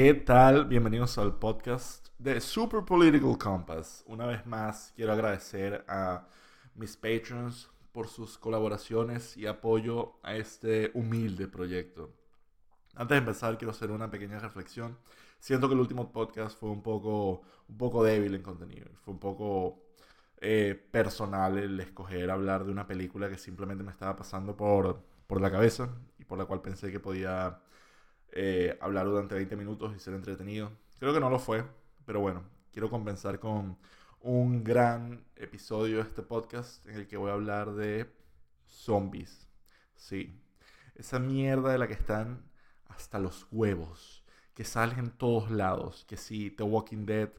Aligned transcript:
¿Qué 0.00 0.14
tal? 0.14 0.66
Bienvenidos 0.66 1.18
al 1.18 1.40
podcast 1.40 2.06
de 2.20 2.40
Super 2.40 2.84
Political 2.84 3.36
Compass. 3.36 4.04
Una 4.06 4.26
vez 4.26 4.46
más, 4.46 4.92
quiero 4.94 5.12
agradecer 5.12 5.84
a 5.88 6.28
mis 6.76 6.96
patrons 6.96 7.68
por 7.90 8.06
sus 8.06 8.38
colaboraciones 8.38 9.36
y 9.36 9.48
apoyo 9.48 10.20
a 10.22 10.36
este 10.36 10.92
humilde 10.94 11.48
proyecto. 11.48 12.14
Antes 12.94 13.16
de 13.16 13.18
empezar, 13.18 13.58
quiero 13.58 13.72
hacer 13.72 13.90
una 13.90 14.08
pequeña 14.08 14.38
reflexión. 14.38 14.96
Siento 15.40 15.66
que 15.66 15.74
el 15.74 15.80
último 15.80 16.12
podcast 16.12 16.56
fue 16.56 16.70
un 16.70 16.84
poco, 16.84 17.42
un 17.66 17.76
poco 17.76 18.04
débil 18.04 18.36
en 18.36 18.42
contenido. 18.42 18.86
Fue 19.04 19.12
un 19.14 19.18
poco 19.18 19.82
eh, 20.40 20.80
personal 20.92 21.58
el 21.58 21.80
escoger 21.80 22.30
hablar 22.30 22.64
de 22.64 22.70
una 22.70 22.86
película 22.86 23.28
que 23.28 23.36
simplemente 23.36 23.82
me 23.82 23.90
estaba 23.90 24.14
pasando 24.14 24.56
por, 24.56 25.02
por 25.26 25.40
la 25.40 25.50
cabeza 25.50 25.88
y 26.20 26.24
por 26.24 26.38
la 26.38 26.44
cual 26.44 26.62
pensé 26.62 26.92
que 26.92 27.00
podía 27.00 27.58
eh, 28.32 28.78
hablar 28.80 29.06
durante 29.06 29.34
20 29.34 29.56
minutos 29.56 29.94
y 29.96 29.98
ser 30.00 30.14
entretenido. 30.14 30.72
Creo 30.98 31.14
que 31.14 31.20
no 31.20 31.30
lo 31.30 31.38
fue, 31.38 31.64
pero 32.06 32.20
bueno, 32.20 32.44
quiero 32.72 32.90
compensar 32.90 33.38
con 33.40 33.78
un 34.20 34.64
gran 34.64 35.24
episodio 35.36 35.96
de 35.98 36.02
este 36.02 36.22
podcast 36.22 36.86
en 36.86 36.96
el 36.96 37.06
que 37.06 37.16
voy 37.16 37.30
a 37.30 37.34
hablar 37.34 37.72
de 37.74 38.10
zombies. 38.66 39.48
Sí, 39.96 40.40
esa 40.94 41.18
mierda 41.18 41.72
de 41.72 41.78
la 41.78 41.88
que 41.88 41.94
están 41.94 42.44
hasta 42.88 43.18
los 43.18 43.46
huevos, 43.52 44.24
que 44.54 44.64
salen 44.64 44.98
en 44.98 45.10
todos 45.10 45.50
lados, 45.50 46.04
que 46.08 46.16
si 46.16 46.50
The 46.50 46.64
Walking 46.64 47.06
Dead, 47.06 47.30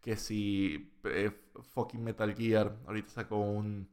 que 0.00 0.16
si 0.16 0.92
eh, 1.04 1.30
fucking 1.74 2.02
Metal 2.02 2.34
Gear, 2.34 2.76
ahorita 2.86 3.10
sacó 3.10 3.38
un, 3.38 3.88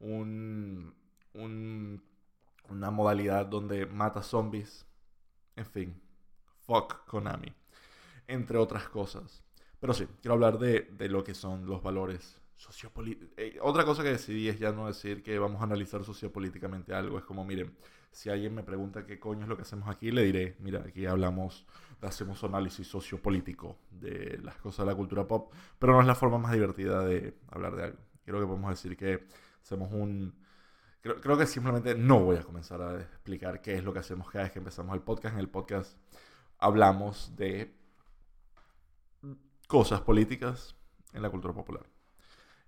un, 0.00 0.94
un, 1.34 2.02
una 2.68 2.90
modalidad 2.90 3.46
donde 3.46 3.86
mata 3.86 4.22
zombies 4.22 4.87
en 5.58 5.66
fin, 5.66 6.00
fuck 6.66 7.04
Konami. 7.06 7.52
Entre 8.28 8.56
otras 8.58 8.88
cosas. 8.88 9.42
Pero 9.80 9.92
sí, 9.92 10.06
quiero 10.20 10.34
hablar 10.34 10.58
de, 10.58 10.88
lo 11.08 11.24
que 11.24 11.34
son 11.34 11.66
los 11.66 11.82
valores 11.82 12.40
sociopolíticos. 12.56 13.34
Eh, 13.36 13.58
otra 13.60 13.84
cosa 13.84 14.02
que 14.02 14.10
decidí 14.10 14.48
es 14.48 14.58
ya 14.58 14.72
no 14.72 14.86
decir 14.86 15.22
que 15.22 15.38
vamos 15.38 15.60
a 15.60 15.64
analizar 15.64 16.04
sociopolíticamente 16.04 16.94
algo. 16.94 17.18
Es 17.18 17.24
como, 17.24 17.44
miren, 17.44 17.76
si 18.12 18.30
alguien 18.30 18.54
me 18.54 18.62
pregunta 18.62 19.04
qué 19.04 19.18
coño 19.18 19.42
es 19.42 19.48
lo 19.48 19.56
que 19.56 19.62
hacemos 19.62 19.88
aquí, 19.88 20.12
le 20.12 20.22
diré, 20.22 20.56
mira, 20.60 20.84
aquí 20.86 21.06
hablamos, 21.06 21.66
hacemos 22.02 22.42
análisis 22.44 22.86
sociopolítico 22.86 23.78
de 23.90 24.38
las 24.42 24.56
cosas 24.56 24.86
de 24.86 24.92
la 24.92 24.96
cultura 24.96 25.26
pop, 25.26 25.52
pero 25.78 25.92
no 25.92 26.00
es 26.00 26.06
la 26.06 26.14
forma 26.14 26.38
más 26.38 26.52
divertida 26.52 27.04
de 27.04 27.36
hablar 27.50 27.74
de 27.74 27.84
algo. 27.84 27.98
Creo 28.24 28.40
que 28.40 28.46
podemos 28.46 28.70
decir 28.70 28.96
que 28.96 29.26
hacemos 29.62 29.90
un 29.92 30.34
Creo, 31.16 31.38
que 31.38 31.46
simplemente 31.46 31.94
no 31.94 32.20
voy 32.20 32.36
a 32.36 32.42
comenzar 32.42 32.82
a 32.82 33.00
explicar 33.00 33.62
qué 33.62 33.74
es 33.74 33.84
lo 33.84 33.92
que 33.92 34.00
hacemos 34.00 34.30
cada 34.30 34.44
vez 34.44 34.52
que 34.52 34.58
empezamos 34.58 34.94
el 34.94 35.02
podcast. 35.02 35.34
En 35.34 35.40
el 35.40 35.48
podcast 35.48 35.96
hablamos 36.58 37.34
de 37.36 37.74
cosas 39.66 40.02
políticas 40.02 40.76
en 41.12 41.22
la 41.22 41.30
cultura 41.30 41.54
popular. 41.54 41.86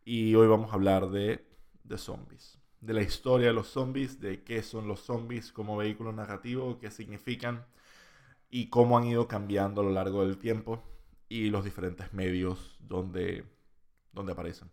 Y 0.04 0.34
hoy 0.34 0.46
vamos 0.48 0.70
a 0.70 0.74
hablar 0.74 1.10
de, 1.10 1.46
de 1.84 1.98
zombies. 1.98 2.58
De 2.80 2.94
la 2.94 3.02
historia 3.02 3.48
de 3.48 3.52
los 3.52 3.68
zombies, 3.68 4.20
de 4.20 4.42
qué 4.42 4.62
son 4.62 4.88
los 4.88 5.00
zombies 5.00 5.52
como 5.52 5.76
vehículo 5.76 6.12
narrativo, 6.12 6.78
qué 6.78 6.90
significan 6.90 7.66
y 8.48 8.70
cómo 8.70 8.96
han 8.96 9.04
ido 9.04 9.28
cambiando 9.28 9.82
a 9.82 9.84
lo 9.84 9.90
largo 9.90 10.24
del 10.24 10.38
tiempo 10.38 10.82
y 11.28 11.50
los 11.50 11.64
diferentes 11.64 12.14
medios 12.14 12.78
donde, 12.80 13.44
donde 14.12 14.32
aparecen. 14.32 14.70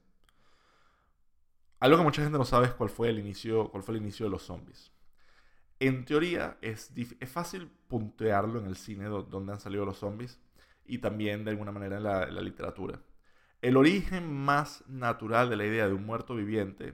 Algo 1.80 1.97
que 1.97 2.03
mucha 2.03 2.23
gente 2.23 2.38
no 2.38 2.45
sabe 2.45 2.67
es 2.67 2.73
cuál 2.73 2.89
fue 2.89 3.09
el 3.09 3.20
inicio, 3.20 3.70
cuál 3.70 3.83
fue 3.83 3.95
el 3.95 4.02
inicio 4.02 4.25
de 4.25 4.31
los 4.31 4.44
zombies. 4.44 4.92
En 5.80 6.06
teoría 6.06 6.58
es, 6.61 6.92
es 6.95 7.30
fácil 7.30 7.69
puntearlo 7.88 8.59
en 8.59 8.66
el 8.66 8.75
cine 8.75 9.06
donde 9.06 9.53
han 9.53 9.59
salido 9.59 9.86
los 9.86 9.97
zombies 9.97 10.39
y 10.86 10.97
también 11.00 11.46
de 11.46 11.52
alguna 11.52 11.72
manera 11.72 11.97
en 11.97 12.03
la, 12.03 12.24
en 12.24 12.35
la 12.35 12.41
literatura. 12.41 13.00
El 13.62 13.78
origen 13.78 14.34
más 14.34 14.84
natural 14.88 15.50
de 15.50 15.57
la 15.57 15.66
idea 15.66 15.88
de 15.88 15.94
un 15.94 16.06
muerto 16.06 16.35
viviente 16.35 16.94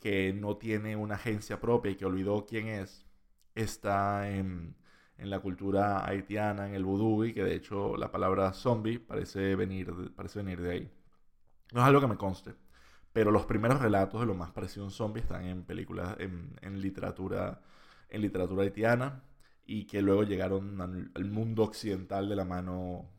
que 0.00 0.32
no 0.32 0.56
tiene 0.56 0.96
una 0.96 1.16
agencia 1.16 1.60
propia 1.60 1.92
y 1.92 1.96
que 1.96 2.06
olvidó 2.06 2.46
quién 2.46 2.68
es, 2.68 3.06
está 3.54 4.30
en, 4.30 4.76
en 5.18 5.30
la 5.30 5.40
cultura 5.40 6.06
haitiana, 6.06 6.66
en 6.66 6.74
el 6.74 6.84
vudú, 6.84 7.24
y 7.24 7.34
que 7.34 7.44
de 7.44 7.54
hecho 7.54 7.96
la 7.96 8.10
palabra 8.10 8.52
zombie 8.52 8.98
parece 8.98 9.54
venir, 9.56 10.12
parece 10.16 10.42
venir 10.42 10.60
de 10.60 10.70
ahí. 10.70 10.90
No 11.72 11.80
es 11.80 11.86
algo 11.86 12.00
que 12.00 12.06
me 12.08 12.16
conste. 12.16 12.54
Pero 13.12 13.30
los 13.30 13.44
primeros 13.46 13.80
relatos 13.80 14.20
de 14.20 14.26
lo 14.26 14.34
más 14.34 14.50
parecido 14.52 14.84
a 14.84 14.86
un 14.86 14.92
zombie 14.92 15.22
están 15.22 15.44
en 15.44 15.64
películas, 15.64 16.16
en, 16.18 16.80
literatura, 16.80 17.60
en 18.08 18.20
literatura 18.22 18.62
haitiana 18.62 19.24
y 19.66 19.84
que 19.86 20.00
luego 20.02 20.22
llegaron 20.22 20.80
al, 20.80 21.24
mundo 21.24 21.64
occidental 21.64 22.28
de 22.28 22.36
la 22.36 22.44
mano 22.44 23.10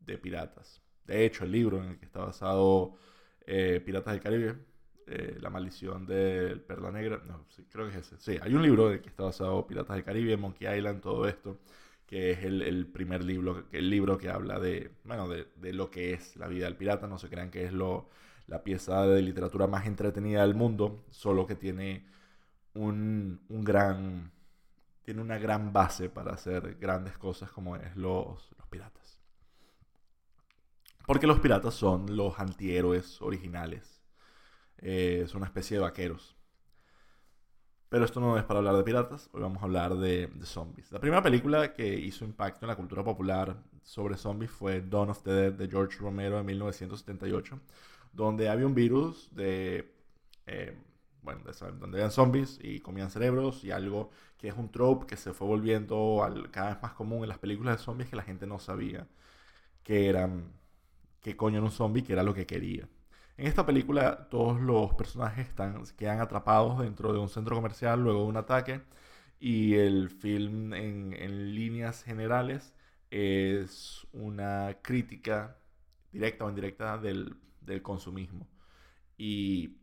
de 0.00 0.18
piratas. 0.18 0.82
De 1.06 1.24
hecho, 1.24 1.44
el 1.44 1.52
libro 1.52 1.82
en 1.82 1.90
el 1.90 1.98
que 1.98 2.06
está 2.06 2.20
basado 2.20 2.94
eh, 3.46 3.80
Piratas 3.84 4.12
del 4.12 4.22
Caribe, 4.22 4.56
eh, 5.06 5.38
La 5.40 5.50
maldición 5.50 6.06
del 6.06 6.60
Perla 6.60 6.92
Negra, 6.92 7.22
no, 7.26 7.44
sí, 7.48 7.66
creo 7.70 7.86
que 7.90 7.98
es 7.98 8.12
ese. 8.12 8.18
Sí, 8.18 8.38
hay 8.40 8.54
un 8.54 8.62
libro 8.62 8.88
en 8.88 8.94
el 8.94 9.02
que 9.02 9.08
está 9.08 9.24
basado 9.24 9.66
Piratas 9.66 9.96
del 9.96 10.04
Caribe, 10.04 10.36
Monkey 10.36 10.76
Island, 10.76 11.00
todo 11.00 11.26
esto, 11.26 11.58
que 12.06 12.32
es 12.32 12.44
el, 12.44 12.86
primer 12.86 13.24
libro, 13.24 13.64
el 13.72 13.90
libro 13.90 14.18
que 14.18 14.28
habla 14.28 14.60
de, 14.60 14.92
bueno, 15.04 15.28
de, 15.28 15.48
de, 15.56 15.72
lo 15.72 15.90
que 15.90 16.12
es 16.12 16.36
la 16.36 16.46
vida 16.48 16.66
del 16.66 16.76
pirata. 16.76 17.06
No 17.06 17.18
se 17.18 17.28
crean 17.28 17.50
que 17.50 17.64
es 17.64 17.72
lo 17.72 18.08
la 18.46 18.62
pieza 18.62 19.06
de 19.06 19.22
literatura 19.22 19.66
más 19.66 19.86
entretenida 19.86 20.42
del 20.42 20.54
mundo, 20.54 21.04
solo 21.10 21.46
que 21.46 21.54
tiene 21.54 22.06
un, 22.74 23.40
gran 23.48 24.32
tiene 25.02 25.20
una 25.20 25.38
gran 25.38 25.72
base 25.72 26.08
para 26.08 26.32
hacer 26.32 26.76
grandes 26.80 27.18
cosas 27.18 27.50
como 27.50 27.76
es 27.76 27.96
los, 27.96 28.50
los 28.56 28.66
piratas. 28.68 29.18
Porque 31.06 31.26
los 31.26 31.40
piratas 31.40 31.74
son 31.74 32.16
los 32.16 32.38
antihéroes 32.38 33.20
originales. 33.20 34.00
Eh, 34.78 35.22
es 35.24 35.34
una 35.34 35.46
especie 35.46 35.76
de 35.76 35.82
vaqueros. 35.82 36.36
Pero 37.88 38.04
esto 38.04 38.20
no 38.20 38.38
es 38.38 38.44
para 38.44 38.58
hablar 38.58 38.76
de 38.76 38.84
piratas, 38.84 39.28
hoy 39.32 39.42
vamos 39.42 39.60
a 39.60 39.66
hablar 39.66 39.96
de, 39.96 40.28
de, 40.28 40.46
zombies. 40.46 40.90
La 40.92 41.00
primera 41.00 41.22
película 41.22 41.74
que 41.74 41.86
hizo 41.94 42.24
impacto 42.24 42.64
en 42.64 42.68
la 42.68 42.76
cultura 42.76 43.04
popular 43.04 43.62
sobre 43.82 44.16
zombies 44.16 44.50
fue 44.50 44.80
Dawn 44.80 45.10
of 45.10 45.22
the 45.22 45.30
Dead 45.30 45.52
de 45.52 45.68
George 45.68 45.98
Romero 45.98 46.38
en 46.38 46.46
1978 46.46 47.60
donde 48.12 48.48
había 48.48 48.66
un 48.66 48.74
virus 48.74 49.34
de, 49.34 49.92
eh, 50.46 50.76
bueno, 51.22 51.42
donde 51.80 51.98
habían 51.98 52.10
zombies 52.10 52.58
y 52.62 52.80
comían 52.80 53.10
cerebros 53.10 53.64
y 53.64 53.70
algo 53.70 54.10
que 54.38 54.48
es 54.48 54.54
un 54.56 54.70
trope 54.70 55.06
que 55.06 55.16
se 55.16 55.32
fue 55.32 55.46
volviendo 55.46 56.20
cada 56.50 56.74
vez 56.74 56.82
más 56.82 56.92
común 56.94 57.22
en 57.22 57.28
las 57.28 57.38
películas 57.38 57.78
de 57.78 57.84
zombies 57.84 58.10
que 58.10 58.16
la 58.16 58.22
gente 58.22 58.46
no 58.46 58.58
sabía 58.58 59.06
que 59.82 60.08
eran, 60.08 60.52
qué 61.20 61.36
coño 61.36 61.58
era 61.58 61.64
un 61.66 61.72
zombie, 61.72 62.02
que 62.02 62.12
era 62.12 62.22
lo 62.22 62.34
que 62.34 62.46
quería. 62.46 62.88
En 63.36 63.46
esta 63.46 63.66
película 63.66 64.28
todos 64.30 64.60
los 64.60 64.94
personajes 64.94 65.48
están, 65.48 65.82
quedan 65.96 66.20
atrapados 66.20 66.80
dentro 66.80 67.12
de 67.12 67.18
un 67.18 67.28
centro 67.28 67.56
comercial 67.56 68.02
luego 68.02 68.22
de 68.22 68.26
un 68.28 68.36
ataque 68.36 68.82
y 69.40 69.74
el 69.74 70.10
film 70.10 70.74
en, 70.74 71.14
en 71.14 71.54
líneas 71.54 72.02
generales 72.04 72.74
es 73.10 74.06
una 74.12 74.78
crítica 74.82 75.56
directa 76.12 76.44
o 76.44 76.50
indirecta 76.50 76.98
del 76.98 77.36
del 77.64 77.82
consumismo. 77.82 78.48
Y, 79.16 79.78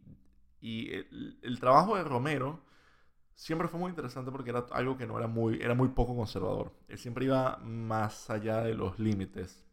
y 0.61 0.91
el, 0.93 1.59
trabajo 1.59 1.95
de 1.95 2.03
Romero 2.03 2.61
siempre 3.35 3.67
fue 3.67 3.79
muy 3.79 3.89
interesante 3.89 4.31
porque 4.31 4.49
era 4.49 4.65
algo 4.71 4.97
que 4.97 5.07
no 5.07 5.17
era 5.17 5.27
muy, 5.27 5.59
era 5.61 5.75
muy 5.75 5.89
poco 5.89 6.15
conservador. 6.15 6.73
Él 6.87 6.97
siempre 6.97 7.25
iba 7.25 7.57
más 7.57 8.29
allá 8.29 8.61
de 8.61 8.73
los 8.75 8.99
límites 8.99 9.65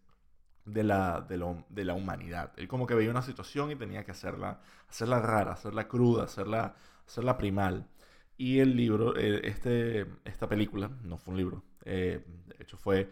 de 0.64 0.84
la, 0.84 1.20
de, 1.20 1.38
lo, 1.38 1.64
de 1.68 1.84
la 1.84 1.94
humanidad. 1.94 2.52
Él 2.56 2.68
como 2.68 2.86
que 2.86 2.94
veía 2.94 3.10
una 3.10 3.22
situación 3.22 3.70
y 3.70 3.76
tenía 3.76 4.04
que 4.04 4.10
hacerla, 4.10 4.60
hacerla 4.88 5.20
rara, 5.20 5.52
hacerla 5.52 5.88
cruda, 5.88 6.24
hacerla, 6.24 6.74
hacerla 7.06 7.38
primal. 7.38 7.88
Y 8.36 8.58
el 8.58 8.76
libro, 8.76 9.16
eh, 9.16 9.40
este, 9.44 10.06
esta 10.24 10.48
película, 10.48 10.90
no 11.02 11.16
fue 11.16 11.32
un 11.32 11.38
libro, 11.38 11.62
eh, 11.84 12.22
de 12.46 12.56
hecho 12.62 12.76
fue, 12.76 13.10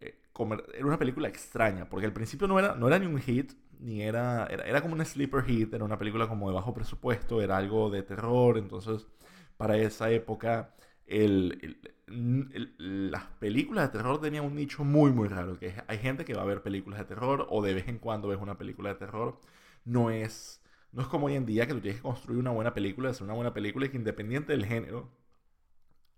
eh, 0.00 0.20
era 0.74 0.86
una 0.86 0.98
película 0.98 1.28
extraña, 1.28 1.88
porque 1.88 2.06
al 2.06 2.12
principio 2.12 2.46
no 2.46 2.58
era, 2.58 2.74
no 2.74 2.86
era 2.86 2.98
ni 2.98 3.06
un 3.06 3.18
hit, 3.18 3.52
ni 3.86 4.02
era, 4.02 4.46
era, 4.46 4.82
como 4.82 4.94
un 4.94 5.04
sleeper 5.06 5.44
hit, 5.44 5.72
era 5.72 5.84
una 5.84 5.98
película 5.98 6.28
como 6.28 6.48
de 6.48 6.54
bajo 6.54 6.74
presupuesto, 6.74 7.40
era 7.40 7.56
algo 7.56 7.88
de 7.88 8.02
terror, 8.02 8.58
entonces 8.58 9.06
para 9.56 9.76
esa 9.78 10.10
época 10.10 10.74
el, 11.06 11.78
las 12.78 13.24
películas 13.38 13.86
de 13.86 13.98
terror 13.98 14.20
tenían 14.20 14.44
un 14.44 14.56
nicho 14.56 14.84
muy 14.84 15.12
muy 15.12 15.28
raro, 15.28 15.58
que 15.58 15.74
hay 15.86 15.98
gente 15.98 16.24
que 16.24 16.34
va 16.34 16.42
a 16.42 16.44
ver 16.46 16.62
películas 16.62 16.98
de 16.98 17.04
terror 17.06 17.46
o 17.48 17.62
de 17.62 17.74
vez 17.74 17.86
en 17.88 17.98
cuando 17.98 18.28
ves 18.28 18.40
una 18.40 18.58
película 18.58 18.90
de 18.90 18.96
terror, 18.96 19.40
no 19.84 20.10
es, 20.10 20.60
no 20.92 21.02
es 21.02 21.08
como 21.08 21.26
hoy 21.26 21.34
en 21.36 21.46
día 21.46 21.66
que 21.68 21.74
tú 21.74 21.80
tienes 21.80 22.00
que 22.00 22.08
construir 22.08 22.40
una 22.40 22.50
buena 22.50 22.74
película, 22.74 23.10
hacer 23.10 23.24
una 23.24 23.34
buena 23.34 23.54
película 23.54 23.86
y 23.86 23.90
que 23.90 23.96
independiente 23.98 24.52
del 24.52 24.66
género, 24.66 25.10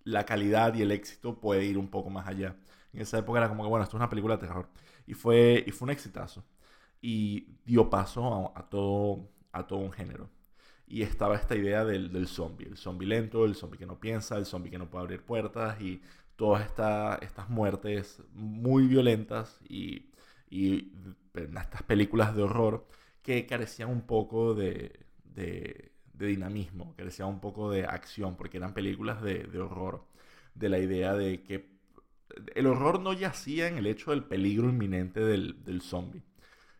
la 0.05 0.25
calidad 0.25 0.75
y 0.75 0.83
el 0.83 0.93
éxito 0.93 1.41
puede 1.41 1.65
ir 1.65 1.79
un 1.79 1.89
poco 1.91 2.11
más 2.11 2.27
allá. 2.27 2.57
En 2.93 3.03
esa 3.03 3.19
época 3.19 3.39
era 3.41 3.49
como 3.49 3.63
que, 3.65 3.69
bueno, 3.69 3.85
esto 3.85 3.97
es 3.97 4.01
una 4.01 4.09
película 4.09 4.37
de 4.37 4.47
terror. 4.47 4.69
Y 5.07 5.15
fue, 5.15 5.65
y 5.67 5.71
fue 5.73 5.87
un 5.87 5.91
exitazo 5.91 6.45
y 7.01 7.47
dio 7.65 7.91
paso 7.91 8.53
a, 8.57 8.69
todo, 8.69 9.29
a 9.53 9.67
todo 9.67 9.81
un 9.81 9.93
género. 9.93 10.31
Y 10.87 11.03
estaba 11.03 11.37
esta 11.37 11.55
idea 11.55 11.85
del, 11.85 12.13
del 12.13 12.27
zombie, 12.29 12.67
el 12.67 12.77
zombie 12.77 13.07
lento, 13.07 13.45
el 13.45 13.55
zombie 13.55 13.79
que 13.79 13.87
no 13.87 14.01
piensa, 14.01 14.37
el 14.39 14.47
zombie 14.47 14.71
que 14.71 14.79
no 14.79 14.89
puede 14.89 15.05
abrir 15.05 15.23
puertas 15.23 15.81
y 15.81 16.01
todas 16.37 16.65
estas 16.65 17.49
muertes 17.51 18.23
muy 18.33 18.87
violentas 18.87 19.61
y, 19.69 20.07
y 20.49 20.93
estas 21.35 21.83
películas 21.83 22.35
de 22.35 22.43
horror 22.43 22.87
que 23.23 23.45
carecían 23.47 23.91
un 23.91 24.03
poco 24.03 24.55
de, 24.55 25.01
de, 25.25 25.91
dinamismo, 26.15 26.95
carecían 26.97 27.29
un 27.29 27.41
poco 27.41 27.71
de 27.71 27.85
acción, 27.85 28.37
porque 28.37 28.57
eran 28.57 28.73
películas 28.73 29.21
de, 29.23 29.45
de 29.45 29.59
horror, 29.59 30.05
de 30.55 30.69
la 30.69 30.79
idea 30.79 31.15
de 31.15 31.43
que 31.43 31.79
el 32.55 32.67
horror 32.67 33.01
no 33.01 33.13
yacía 33.13 33.69
en 33.69 33.79
el 33.79 33.87
hecho 33.87 34.11
del 34.11 34.25
peligro 34.25 34.69
inminente 34.69 35.21
del, 35.21 35.65
del 35.65 35.81
zombie, 35.83 36.23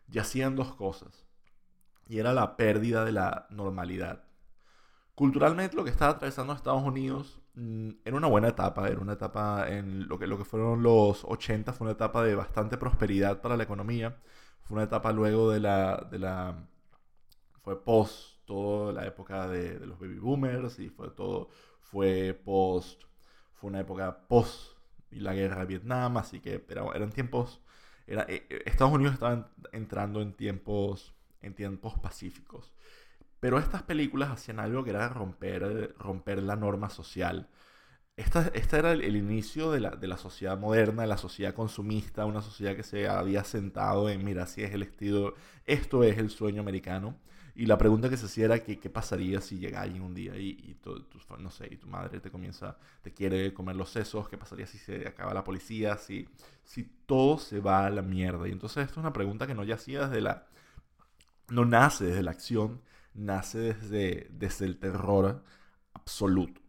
yacía 0.09 0.47
en 0.47 0.55
dos 0.55 0.75
cosas, 0.75 1.25
y 2.07 2.19
era 2.19 2.33
la 2.33 2.57
pérdida 2.57 3.05
de 3.05 3.11
la 3.11 3.47
normalidad. 3.49 4.23
Culturalmente 5.15 5.75
lo 5.75 5.83
que 5.83 5.89
estaba 5.89 6.13
atravesando 6.13 6.53
Estados 6.53 6.83
Unidos 6.83 7.41
mm, 7.55 7.89
era 8.05 8.17
una 8.17 8.27
buena 8.27 8.47
etapa, 8.49 8.87
era 8.87 8.99
una 9.01 9.13
etapa 9.13 9.67
en 9.69 10.07
lo 10.07 10.17
que, 10.17 10.27
lo 10.27 10.37
que 10.37 10.45
fueron 10.45 10.81
los 10.83 11.23
80, 11.25 11.73
fue 11.73 11.85
una 11.85 11.93
etapa 11.93 12.23
de 12.23 12.35
bastante 12.35 12.77
prosperidad 12.77 13.41
para 13.41 13.57
la 13.57 13.63
economía, 13.63 14.17
fue 14.63 14.75
una 14.75 14.85
etapa 14.85 15.11
luego 15.11 15.51
de 15.51 15.59
la, 15.59 16.07
de 16.09 16.19
la 16.19 16.67
fue 17.61 17.83
post 17.83 18.39
toda 18.45 18.91
la 18.93 19.05
época 19.05 19.47
de, 19.47 19.79
los 19.85 19.99
baby 19.99 20.17
boomers 20.17 20.79
y 20.79 20.89
fue 20.89 21.11
todo, 21.11 21.49
fue 21.81 22.33
post, 22.33 23.03
fue 23.53 23.69
una 23.69 23.81
época 23.81 24.27
post 24.27 24.77
y 25.11 25.19
la 25.19 25.33
guerra 25.33 25.61
de 25.61 25.65
Vietnam, 25.67 26.17
así 26.17 26.39
que 26.39 26.65
eran 26.67 27.11
tiempos, 27.11 27.61
eh, 28.09 28.45
eh, 28.49 28.63
Estados 28.65 28.93
Unidos 28.93 29.13
estaba 29.13 29.51
entrando 29.71 30.21
en 30.21 30.33
tiempos, 30.33 31.13
en 31.41 31.53
tiempos 31.53 31.97
pacíficos. 31.99 32.73
Pero 33.39 33.57
estas 33.59 33.83
películas 33.83 34.31
hacían 34.31 34.59
algo 34.59 34.83
que 34.83 34.89
era 34.91 35.09
romper, 35.09 35.95
romper 35.97 36.43
la 36.43 36.55
norma 36.55 36.89
social. 36.89 37.49
Esta, 38.17 38.51
era 38.77 38.91
el, 38.91 39.15
inicio 39.15 39.71
de 39.71 39.79
la, 39.79 39.91
de 39.91 40.07
la, 40.07 40.17
sociedad 40.17 40.59
moderna, 40.59 41.03
de 41.03 41.07
la 41.07 41.17
sociedad 41.17 41.53
consumista, 41.53 42.25
una 42.25 42.41
sociedad 42.41 42.75
que 42.75 42.83
se 42.83 43.07
había 43.07 43.45
sentado 43.45 44.09
en, 44.09 44.25
mira, 44.25 44.45
si 44.45 44.61
es 44.61 44.73
el 44.73 44.83
estilo, 44.83 45.35
esto 45.65 46.03
es 46.03 46.17
el 46.17 46.29
sueño 46.29 46.61
americano. 46.61 47.17
Y 47.59 47.65
la 47.65 47.77
pregunta 47.77 48.09
que 48.09 48.15
se 48.15 48.27
hacía 48.27 48.45
era 48.45 48.63
que, 48.63 48.79
qué 48.79 48.89
pasaría 48.89 49.41
si 49.41 49.59
llegáis 49.59 49.99
un 49.99 50.15
día 50.15 50.33
y, 50.37 50.51
y 50.63 50.75
tu, 50.75 51.03
no 51.39 51.51
sé, 51.51 51.67
y 51.69 51.75
tu 51.75 51.87
madre 51.87 52.21
te 52.21 52.31
comienza, 52.31 52.77
te 53.01 53.13
quiere 53.13 53.53
comer 53.53 53.75
los 53.75 53.89
sesos, 53.89 54.29
qué 54.29 54.37
pasaría 54.37 54.65
si 54.65 54.77
se 54.77 55.05
acaba 55.05 55.33
la 55.33 55.43
policía, 55.43 55.97
si, 55.97 56.29
si 56.63 56.85
todo 57.05 57.37
se 57.37 57.59
va 57.59 57.85
a 57.85 57.89
la 57.89 58.01
mierda. 58.01 58.47
Y 58.47 58.53
entonces 58.53 58.85
esto 58.85 58.93
es 58.93 58.97
una 58.99 59.11
pregunta 59.11 59.45
que 59.45 59.55
no 59.55 59.63
hacía 59.73 60.07
desde 60.07 60.21
la, 60.21 60.47
no 61.49 61.65
nace 61.65 62.05
desde 62.05 62.23
la 62.23 62.31
acción, 62.31 62.81
nace 63.13 63.57
desde, 63.57 64.29
desde 64.31 64.65
el 64.65 64.79
terror 64.79 65.43
absoluto. 65.93 66.61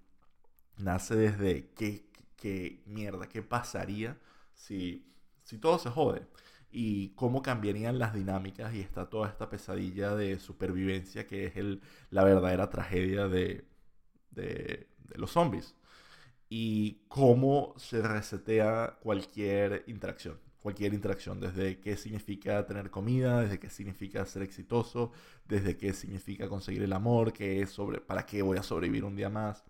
Nace 0.76 1.14
desde 1.14 1.70
qué, 1.76 2.10
qué, 2.34 2.82
mierda, 2.86 3.28
qué 3.28 3.42
pasaría 3.42 4.18
si, 4.54 5.06
si 5.44 5.56
todo 5.58 5.78
se 5.78 5.88
jode 5.88 6.26
y 6.72 7.10
cómo 7.10 7.42
cambiarían 7.42 7.98
las 7.98 8.14
dinámicas 8.14 8.74
y 8.74 8.80
está 8.80 9.08
toda 9.10 9.28
esta 9.28 9.48
pesadilla 9.50 10.14
de 10.14 10.38
supervivencia 10.38 11.26
que 11.26 11.46
es 11.46 11.56
el, 11.56 11.80
la 12.10 12.24
verdadera 12.24 12.70
tragedia 12.70 13.28
de, 13.28 13.64
de, 14.30 14.88
los 15.16 15.32
zombies 15.32 15.74
y 16.48 17.02
cómo 17.08 17.74
se 17.76 18.02
resetea 18.02 18.98
cualquier 19.00 19.84
interacción. 19.86 20.38
Cualquier 20.60 20.92
interacción, 20.92 21.40
desde 21.40 21.80
qué 21.80 21.96
significa 21.96 22.66
tener 22.66 22.90
comida, 22.90 23.40
desde 23.40 23.58
qué 23.58 23.70
significa 23.70 24.26
ser 24.26 24.42
exitoso, 24.42 25.10
desde 25.48 25.78
qué 25.78 25.94
significa 25.94 26.48
conseguir 26.48 26.82
el 26.82 26.92
amor, 26.92 27.32
qué 27.32 27.62
es 27.62 27.70
sobre, 27.70 28.00
para 28.00 28.26
qué 28.26 28.42
voy 28.42 28.58
a 28.58 28.62
sobrevivir 28.62 29.04
un 29.04 29.16
día 29.16 29.30
más. 29.30 29.64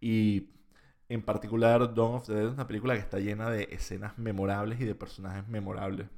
Y 0.00 0.50
en 1.08 1.22
particular, 1.22 1.94
Dawn 1.94 2.16
of 2.16 2.26
the 2.26 2.34
Dead 2.34 2.46
es 2.48 2.52
una 2.52 2.66
película 2.66 2.94
que 2.94 3.00
está 3.00 3.18
llena 3.18 3.50
de 3.50 3.68
escenas 3.70 4.18
memorables 4.18 4.80
y 4.80 4.84
de 4.84 4.94
personajes 4.94 5.48
memorables. 5.48 6.08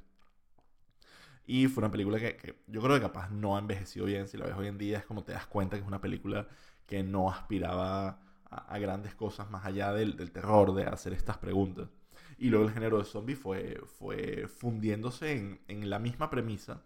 Y 1.49 1.67
fue 1.67 1.81
una 1.81 1.89
película 1.91 2.19
que, 2.19 2.61
yo 2.67 2.79
creo 2.79 2.93
que 2.97 3.01
capaz 3.01 3.31
no 3.31 3.55
ha 3.55 3.59
envejecido 3.59 4.05
bien. 4.05 4.27
Si 4.27 4.37
la 4.37 4.45
ves 4.45 4.55
hoy 4.55 4.67
en 4.67 4.77
día 4.77 4.99
es 4.99 5.05
como 5.05 5.23
te 5.23 5.31
das 5.31 5.47
cuenta 5.47 5.75
que 5.75 5.81
es 5.81 5.87
una 5.87 5.99
película 5.99 6.47
que 6.85 7.01
no 7.01 7.31
aspiraba 7.31 8.21
a, 8.51 8.77
grandes 8.77 9.15
cosas 9.15 9.49
más 9.49 9.65
allá 9.65 9.91
del, 9.91 10.31
terror, 10.31 10.75
de 10.75 10.83
hacer 10.83 11.11
estas 11.13 11.39
preguntas. 11.39 11.89
Y 12.37 12.49
luego 12.49 12.67
el 12.67 12.71
género 12.71 12.99
de 12.99 13.05
zombie 13.05 13.35
fue, 13.35 13.81
fue 13.97 14.47
fundiéndose 14.47 15.59
en, 15.67 15.89
la 15.89 15.97
misma 15.97 16.29
premisa. 16.29 16.83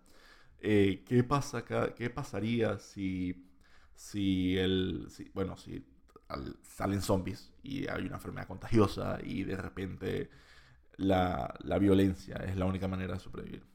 Eh, 0.62 1.04
¿qué, 1.06 1.26
pasa, 1.26 1.66
¿Qué 1.66 2.10
pasaría 2.10 2.80
si, 2.80 3.46
si 3.96 4.58
el... 4.58 5.10
bueno, 5.34 5.58
si 5.58 5.86
salen 6.62 7.02
zombies 7.02 7.52
y 7.64 7.90
hay 7.90 8.06
una 8.06 8.16
enfermedad 8.16 8.48
contagiosa 8.48 9.20
y 9.22 9.44
de 9.44 9.58
repente 9.58 10.30
la, 10.96 11.54
la 11.64 11.78
violencia 11.80 12.38
es 12.38 12.56
la 12.56 12.66
única 12.66 12.88
manera 12.88 13.16
de 13.16 13.20
sobrevivir? 13.20 13.74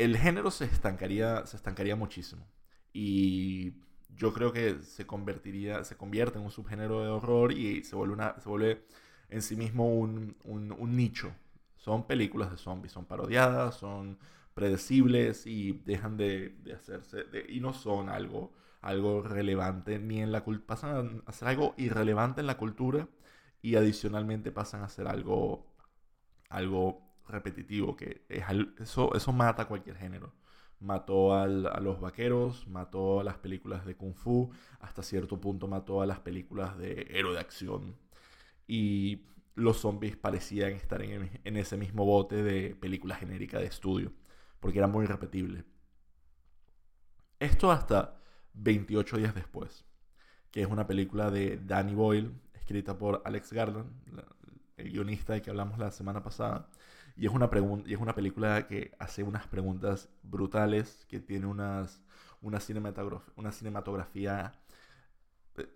El 0.00 0.16
género 0.16 0.50
se 0.50 0.64
estancaría, 0.64 1.46
se 1.46 1.56
estancaría 1.56 1.94
muchísimo. 1.96 2.46
Y 2.92 3.74
yo 4.16 4.32
creo 4.32 4.52
que 4.52 4.82
se 4.82 5.06
convertiría, 5.06 5.84
se 5.84 5.96
convierte 5.96 6.38
en 6.38 6.44
un 6.44 6.50
subgénero 6.50 7.02
de 7.02 7.08
horror 7.08 7.52
y 7.52 7.84
se 7.84 7.96
vuelve, 7.96 8.14
una, 8.14 8.40
se 8.40 8.48
vuelve 8.48 8.84
en 9.28 9.42
sí 9.42 9.56
mismo 9.56 9.94
un, 9.94 10.36
nicho. 10.96 11.32
Son 11.76 12.06
películas 12.06 12.50
de 12.50 12.56
zombies, 12.58 12.92
son 12.92 13.04
parodiadas, 13.06 13.76
son 13.76 14.18
predecibles 14.54 15.46
y 15.46 15.72
dejan 15.84 16.16
de, 16.16 16.56
hacerse, 16.74 17.24
y 17.48 17.60
no 17.60 17.72
son 17.74 18.08
algo, 18.08 18.52
algo 18.80 19.22
relevante 19.22 19.98
ni 19.98 20.20
en 20.22 20.32
la 20.32 20.44
pasan 20.66 21.22
a 21.26 21.32
ser 21.32 21.48
algo 21.48 21.74
irrelevante 21.78 22.40
en 22.40 22.46
la 22.46 22.56
cultura 22.56 23.08
y 23.62 23.76
adicionalmente 23.76 24.50
pasan 24.52 24.82
a 24.82 24.88
ser 24.88 25.06
algo, 25.08 25.66
algo 26.48 27.09
repetitivo, 27.30 27.96
que 27.96 28.24
es, 28.28 28.44
eso, 28.78 29.14
eso 29.14 29.32
mata 29.32 29.66
cualquier 29.66 29.96
género. 29.96 30.32
Mató 30.80 31.34
a 31.34 31.46
los 31.46 32.00
vaqueros, 32.00 32.66
mató 32.66 33.20
a 33.20 33.24
las 33.24 33.38
películas 33.38 33.84
de 33.84 33.96
kung 33.96 34.14
fu, 34.14 34.50
hasta 34.80 35.02
cierto 35.02 35.40
punto 35.40 35.68
mató 35.68 36.00
a 36.00 36.06
las 36.06 36.20
películas 36.20 36.78
de 36.78 37.06
héroe 37.10 37.34
de 37.34 37.40
acción. 37.40 37.96
Y 38.66 39.26
los 39.54 39.78
zombies 39.78 40.16
parecían 40.16 40.72
estar 40.72 41.02
en, 41.02 41.40
en 41.44 41.56
ese 41.56 41.76
mismo 41.76 42.04
bote 42.06 42.42
de 42.42 42.74
película 42.76 43.14
genérica 43.16 43.58
de 43.58 43.66
estudio, 43.66 44.12
porque 44.60 44.78
era 44.78 44.86
muy 44.86 45.06
repetible. 45.06 45.64
Esto 47.38 47.70
hasta 47.70 48.20
28 48.54 49.16
días 49.18 49.34
después, 49.34 49.84
que 50.50 50.62
es 50.62 50.66
una 50.68 50.86
película 50.86 51.30
de 51.30 51.58
Danny 51.58 51.94
Boyle, 51.94 52.32
escrita 52.54 52.98
por 52.98 53.22
Alex 53.24 53.52
Garland, 53.52 53.90
el 54.80 54.90
guionista 54.92 55.34
de 55.34 55.42
que 55.42 55.50
hablamos 55.50 55.78
la 55.78 55.90
semana 55.90 56.22
pasada, 56.22 56.68
y 57.16 57.26
es 57.26 57.32
una, 57.32 57.50
y 57.86 57.94
es 57.94 58.00
una 58.00 58.14
película 58.14 58.66
que 58.66 58.92
hace 58.98 59.22
unas 59.22 59.46
preguntas 59.46 60.08
brutales, 60.22 61.06
que 61.08 61.20
tiene 61.20 61.46
unas, 61.46 62.02
una, 62.40 62.60
cinematografía, 62.60 63.32
una 63.36 63.52
cinematografía 63.52 64.52
eh, 65.56 65.68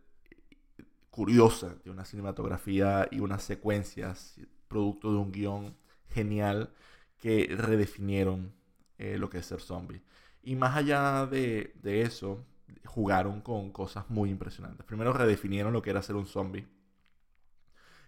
curiosa, 1.11 1.75
tiene 1.82 1.94
una 1.94 2.04
cinematografía 2.04 3.08
y 3.11 3.20
unas 3.20 3.42
secuencias, 3.42 4.40
producto 4.68 5.12
de 5.12 5.18
un 5.18 5.32
guion 5.32 5.76
genial 6.08 6.70
que 7.18 7.54
redefinieron 7.56 8.52
eh, 8.99 9.18
lo 9.18 9.28
que 9.30 9.38
es 9.38 9.46
ser 9.46 9.61
zombie. 9.61 10.02
Y 10.42 10.56
más 10.56 10.76
allá 10.76 11.26
de, 11.26 11.75
de 11.82 12.02
eso, 12.02 12.44
jugaron 12.84 13.40
con 13.40 13.70
cosas 13.73 14.08
muy 14.11 14.30
impresionantes. 14.30 14.84
Primero 14.87 15.12
redefinieron 15.12 15.73
lo 15.73 15.82
que 15.82 15.90
era 15.90 16.02
ser 16.02 16.16
un 16.16 16.26
zombie 16.26 16.66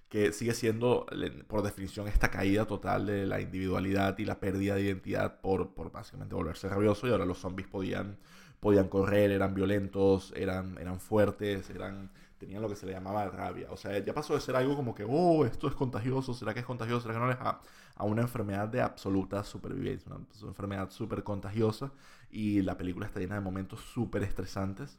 que 0.08 0.32
sigue 0.32 0.54
siendo, 0.54 1.06
por 1.48 1.62
definición, 1.62 2.06
esta 2.08 2.30
caída 2.30 2.64
total 2.66 3.06
de 3.06 3.26
la 3.26 3.40
individualidad 3.40 4.16
y 4.18 4.25
la 4.25 4.38
pérdida 4.38 4.76
de 4.76 4.82
identidad 4.82 5.40
por, 5.40 5.75
por 5.75 5.90
básicamente 5.90 6.34
volverse 6.34 6.68
rabioso. 6.68 7.08
Y 7.08 7.10
ahora 7.10 7.25
los 7.26 7.38
zombies 7.38 7.66
podían, 7.68 8.18
podían 8.60 8.88
correr, 8.88 9.32
eran 9.32 9.54
violentos, 9.54 10.32
eran, 10.36 10.78
eran 10.78 11.00
fuertes, 11.00 11.70
eran, 11.70 12.12
tenían 12.38 12.62
lo 12.62 12.68
que 12.68 12.76
se 12.76 12.86
le 12.86 12.92
llamaba 12.92 13.28
rabia. 13.28 13.66
O 13.70 13.76
sea, 13.76 13.98
ya 13.98 14.14
pasó 14.14 14.34
de 14.34 14.40
ser 14.40 14.54
algo 14.54 14.76
como 14.76 14.94
que, 14.94 15.04
oh, 15.08 15.44
esto 15.44 15.66
es 15.66 15.75
contagioso, 15.75 16.34
¿será 16.34 16.54
que 16.54 16.60
es 16.60 16.66
contagioso? 16.66 17.02
¿Será 17.02 17.14
que 17.14 17.20
no 17.20 17.30
es? 17.32 17.38
A, 17.40 17.60
a 17.96 18.04
una 18.04 18.22
enfermedad 18.22 18.68
de 18.68 18.82
absoluta 18.82 19.42
supervivencia, 19.42 20.12
una, 20.12 20.25
una 20.40 20.48
enfermedad 20.50 20.90
súper 20.90 21.25
contagiosa. 21.25 21.92
Y 22.30 22.62
la 22.62 22.76
película 22.76 23.06
está 23.06 23.18
llena 23.18 23.34
de 23.34 23.40
momentos 23.40 23.80
súper 23.80 24.22
estresantes. 24.22 24.98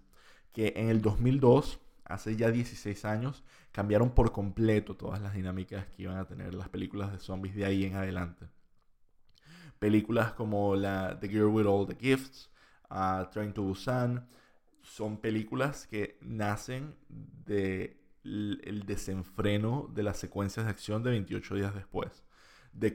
Que 0.52 0.74
en 0.76 0.90
el 0.90 1.02
2002 1.02 1.80
hace 2.08 2.36
ya 2.36 2.52
16 2.52 3.06
años, 3.06 3.44
cambiaron 3.72 4.12
por 4.12 4.32
completo 4.32 4.96
todas 4.96 5.22
las 5.22 5.34
dinámicas 5.34 5.88
que 5.88 6.04
iban 6.04 6.18
a 6.18 6.26
tener 6.26 6.54
las 6.54 6.70
películas 6.70 7.12
de 7.12 7.20
zombies 7.20 7.56
de 7.56 7.66
ahí 7.66 7.86
en 7.86 7.96
adelante. 7.96 8.48
Películas 9.80 10.34
como 10.34 10.76
la 10.76 11.20
The 11.20 11.28
Girl 11.28 11.48
with 11.48 11.66
All 11.66 11.88
the 11.88 11.98
Gifts, 12.00 12.50
uh, 12.90 13.30
Train 13.32 13.54
to 13.54 13.64
Busan, 13.64 14.28
son 14.82 15.18
películas 15.18 15.86
que 15.86 16.18
nacen 16.22 16.96
del 17.46 17.98
el 18.24 18.84
desenfreno 18.86 19.90
de 19.94 20.04
las 20.04 20.18
secuencias 20.18 20.66
de 20.66 20.72
acción 20.72 21.04
de 21.04 21.12
28 21.12 21.56
días 21.56 21.76
después. 21.76 22.24
De, 22.72 22.94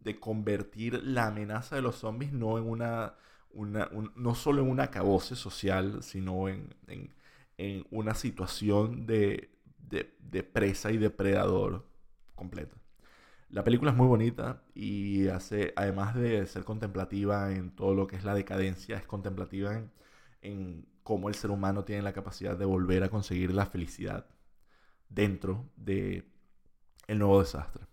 de 0.00 0.20
convertir 0.20 1.02
la 1.02 1.26
amenaza 1.26 1.76
de 1.76 1.82
los 1.82 1.96
zombies 1.96 2.32
no 2.32 2.58
en 2.58 2.64
una, 2.64 3.14
una 3.50 3.90
no 4.14 4.34
solo 4.34 4.62
en 4.62 4.70
un 4.70 4.80
acabose 4.80 5.36
social, 5.36 6.02
sino 6.02 6.48
en 6.48 6.74
una 7.90 8.14
situación 8.14 9.06
de, 9.06 9.50
de, 9.78 10.42
presa 10.42 10.90
y 10.90 10.98
depredador 10.98 11.86
completa. 12.34 12.76
La 13.48 13.64
película 13.64 13.92
es 13.92 13.96
muy 13.96 14.08
bonita 14.08 14.62
y 14.74 15.28
hace, 15.28 15.72
además 15.76 16.14
de 16.14 16.46
ser 16.46 16.64
contemplativa 16.64 17.52
en 17.52 17.70
todo 17.70 17.94
lo 17.94 18.06
que 18.06 18.16
es 18.16 18.24
la 18.24 18.34
decadencia, 18.34 18.96
es 18.96 19.06
contemplativa 19.06 19.74
en, 19.76 19.90
en 20.42 20.86
cómo 21.02 21.28
el 21.28 21.34
ser 21.34 21.50
humano 21.50 21.84
tiene 21.84 22.02
la 22.02 22.12
capacidad 22.12 22.56
de 22.56 22.64
volver 22.64 23.04
a 23.04 23.08
conseguir 23.08 23.54
la 23.54 23.66
felicidad 23.66 24.26
dentro 25.08 25.70
de 25.76 26.24
nuevo 27.08 27.40
desastre. 27.40 27.84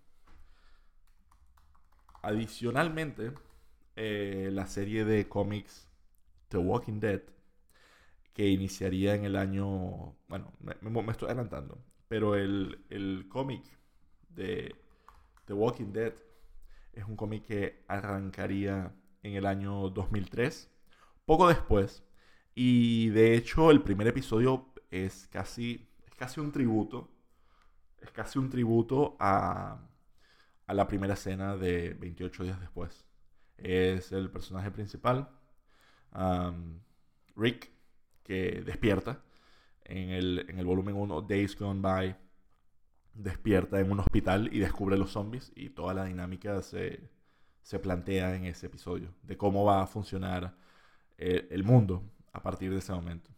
Adicionalmente, 2.22 3.32
eh, 3.96 4.48
la 4.52 4.66
serie 4.66 5.04
de 5.04 5.28
cómics 5.28 5.86
The 6.48 6.58
Walking 6.58 7.00
Dead, 7.00 7.22
que 8.34 8.48
iniciaría 8.48 9.14
en 9.14 9.24
el 9.24 9.36
año, 9.36 10.16
bueno, 10.28 10.52
me, 10.60 11.12
estoy 11.12 11.28
adelantando, 11.28 11.78
pero 12.08 12.34
el, 12.34 12.84
el 12.90 13.26
cómic 13.28 13.64
de 14.28 14.74
The 15.46 15.54
Walking 15.54 15.92
Dead 15.92 16.12
es 16.92 17.04
un 17.04 17.16
cómic 17.16 17.46
que 17.46 17.84
arrancaría 17.88 18.92
en 19.22 19.34
el 19.34 19.46
año 19.46 19.88
2003, 19.90 20.70
poco 21.24 21.48
después, 21.48 22.02
y 22.54 23.08
de 23.10 23.34
hecho 23.34 23.70
el 23.70 23.82
primer 23.82 24.08
episodio 24.08 24.66
es 24.90 25.28
casi, 25.28 25.88
es 26.06 26.14
casi 26.14 26.40
un 26.40 26.52
tributo, 26.52 27.10
es 28.02 28.10
casi 28.10 28.38
un 28.38 28.50
tributo 28.50 29.16
a, 29.20 29.78
a 30.66 30.74
la 30.74 30.86
primera 30.86 31.14
escena 31.14 31.56
de 31.56 31.94
28 31.94 32.44
días 32.44 32.60
después. 32.60 33.04
Es 33.56 34.12
el 34.12 34.30
personaje 34.30 34.70
principal, 34.70 35.28
Rick, 37.36 37.73
que 38.24 38.62
despierta 38.66 39.22
en 39.84 40.10
el, 40.10 40.46
en 40.48 40.58
el 40.58 40.66
volumen 40.66 40.96
1, 40.96 41.22
Days 41.22 41.56
Gone 41.56 41.80
By, 41.80 42.16
despierta 43.12 43.78
en 43.78 43.92
un 43.92 44.00
hospital 44.00 44.50
y 44.52 44.58
descubre 44.58 44.98
los 44.98 45.12
zombies 45.12 45.52
y 45.54 45.70
toda 45.70 45.94
la 45.94 46.04
dinámica 46.04 46.60
se, 46.62 47.08
se 47.62 47.78
plantea 47.78 48.34
en 48.34 48.44
ese 48.44 48.66
episodio, 48.66 49.14
de 49.22 49.36
cómo 49.36 49.64
va 49.64 49.82
a 49.82 49.86
funcionar 49.86 50.56
el, 51.16 51.64
mundo 51.64 52.02
a 52.32 52.42
partir 52.42 52.70
de 52.70 52.78
ese 52.78 52.92
momento. 52.92 53.30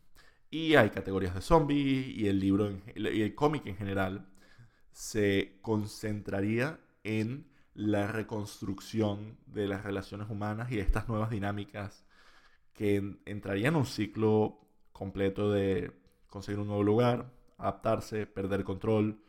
Y 0.50 0.74
hay 0.74 0.90
categorías 0.90 1.34
de 1.34 1.42
zombies 1.42 2.08
y 2.08 2.26
el 2.28 2.40
libro 2.40 2.70
y 2.94 3.22
el 3.22 3.34
cómic 3.34 3.66
en 3.66 3.76
general 3.76 4.26
se 4.92 5.58
concentraría 5.60 6.80
en 7.04 7.46
la 7.74 8.10
reconstrucción 8.10 9.36
de 9.46 9.68
las 9.68 9.84
relaciones 9.84 10.30
humanas 10.30 10.72
y 10.72 10.78
estas 10.78 11.08
nuevas 11.08 11.30
dinámicas 11.30 12.04
que 12.72 13.18
entrarían 13.26 13.74
en 13.74 13.80
un 13.80 13.86
ciclo 13.86 14.65
completo 14.96 15.52
de 15.52 15.92
conseguir 16.28 16.58
un 16.58 16.68
nuevo 16.68 16.82
lugar, 16.82 17.30
adaptarse, 17.58 18.26
perder 18.26 18.64
control, 18.64 19.20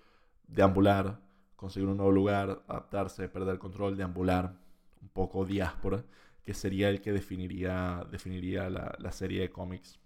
deambular, 0.48 1.20
conseguir 1.58 1.90
un 1.90 1.98
nuevo 1.98 2.12
lugar, 2.12 2.64
adaptarse, 2.68 3.28
perder 3.28 3.60
control, 3.60 3.98
deambular, 3.98 4.58
un 5.02 5.10
poco 5.10 5.46
diáspora, 5.46 6.06
que 6.46 6.54
sería 6.54 6.90
el 6.90 7.02
que 7.02 7.12
definiría, 7.12 8.06
definiría 8.10 8.70
la, 8.70 9.12
serie 9.12 9.42
de 9.42 9.50
cómics. 9.50 10.00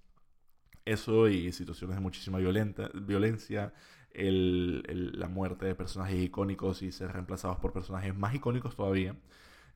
Eso 0.83 1.27
y 1.29 1.51
situaciones 1.51 1.97
de 1.97 2.01
muchísima 2.01 2.39
violencia, 2.39 3.73
la 4.13 5.27
muerte 5.27 5.67
de 5.67 5.75
personajes 5.75 6.19
icónicos 6.19 6.81
y 6.81 6.91
ser 6.91 7.11
reemplazados 7.13 7.59
por 7.59 7.71
personajes 7.71 8.15
más 8.15 8.33
icónicos 8.33 8.75
todavía, 8.75 9.15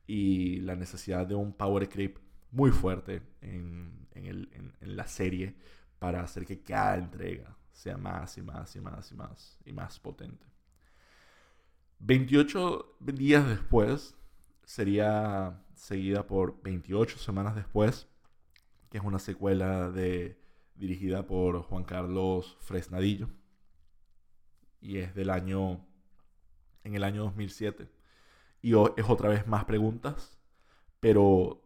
y 0.08 0.62
la 0.62 0.76
necesidad 0.76 1.28
de 1.28 1.36
un 1.36 1.54
power 1.54 1.88
creep 1.90 2.25
muy 2.56 2.72
fuerte 2.72 3.22
en, 3.42 4.08
la 4.80 5.08
serie 5.08 5.56
para 6.00 6.22
hacer 6.22 6.46
que 6.46 6.62
cada 6.62 6.96
entrega 6.96 7.58
sea 7.74 7.98
más 7.98 8.38
y 8.38 8.42
más 8.42 8.74
y 8.76 8.80
más 8.80 9.12
y 9.12 9.16
más 9.16 9.60
y 9.66 9.74
más 9.74 10.00
potente. 10.00 10.46
28 12.00 12.98
días 13.00 13.46
después 13.48 14.16
sería 14.64 15.62
seguida 15.74 16.26
por 16.28 16.62
28 16.64 17.18
semanas 17.18 17.56
después, 17.56 18.08
que 18.90 19.00
es 19.00 19.04
una 19.04 19.20
secuela 19.20 19.90
de, 19.92 20.40
dirigida 20.76 21.28
por 21.28 21.62
Juan 21.64 21.84
Carlos 21.84 22.58
Fresnadillo 22.62 23.28
y 24.80 25.00
es 25.00 25.14
del 25.14 25.30
año 25.30 25.86
en 26.84 26.96
el 26.96 27.04
año 27.04 27.24
2007 27.24 27.90
y 28.62 28.72
es 28.72 29.10
otra 29.10 29.30
vez 29.30 29.46
más 29.46 29.66
preguntas, 29.66 30.40
pero 31.02 31.65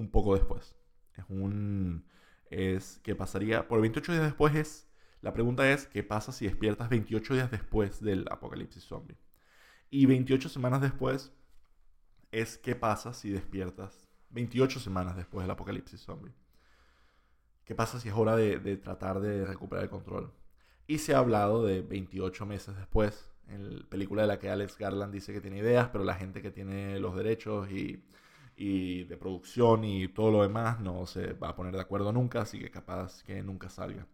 un 0.00 0.10
poco 0.10 0.34
después. 0.34 0.76
Es 1.16 1.24
un 1.28 2.04
es 2.50 2.98
que 3.04 3.14
pasaría 3.14 3.68
por 3.68 3.80
28 3.80 4.12
días 4.12 4.24
después 4.24 4.54
es 4.56 4.90
la 5.22 5.32
pregunta 5.34 5.70
es 5.70 5.86
qué 5.86 6.02
pasa 6.02 6.32
si 6.32 6.46
despiertas 6.46 6.88
28 6.88 7.34
días 7.34 7.50
después 7.50 8.00
del 8.00 8.26
apocalipsis 8.30 8.84
zombie. 8.84 9.18
Y 9.90 10.06
28 10.06 10.48
semanas 10.48 10.80
después 10.80 11.32
es 12.32 12.56
qué 12.56 12.74
pasa 12.74 13.12
si 13.12 13.30
despiertas 13.30 14.08
28 14.30 14.80
semanas 14.80 15.16
después 15.16 15.44
del 15.44 15.50
apocalipsis 15.50 16.00
zombie. 16.00 16.32
¿Qué 17.64 17.74
pasa 17.74 18.00
si 18.00 18.08
es 18.08 18.14
hora 18.14 18.34
de, 18.34 18.58
de 18.58 18.76
tratar 18.78 19.20
de 19.20 19.44
recuperar 19.44 19.84
el 19.84 19.90
control? 19.90 20.32
Y 20.86 20.98
se 20.98 21.14
ha 21.14 21.18
hablado 21.18 21.64
de 21.64 21.82
28 21.82 22.46
meses 22.46 22.74
después, 22.76 23.30
en 23.46 23.80
la 23.80 23.86
película 23.88 24.22
de 24.22 24.28
la 24.28 24.38
que 24.38 24.48
Alex 24.48 24.78
Garland 24.78 25.12
dice 25.12 25.32
que 25.32 25.40
tiene 25.40 25.58
ideas, 25.58 25.90
pero 25.90 26.02
la 26.02 26.14
gente 26.14 26.40
que 26.40 26.50
tiene 26.50 26.98
los 26.98 27.14
derechos 27.14 27.70
y, 27.70 28.02
y 28.60 29.04
de 29.04 29.16
producción 29.16 29.84
y 29.84 30.08
todo 30.08 30.30
lo 30.30 30.42
demás 30.42 30.80
no 30.80 31.06
se 31.06 31.32
va 31.32 31.48
a 31.48 31.56
poner 31.56 31.72
de 31.72 31.80
acuerdo 31.80 32.12
nunca, 32.12 32.42
así 32.42 32.58
que 32.58 32.70
capaz 32.70 33.22
que 33.22 33.42
nunca 33.42 33.70
salga. 33.70 34.06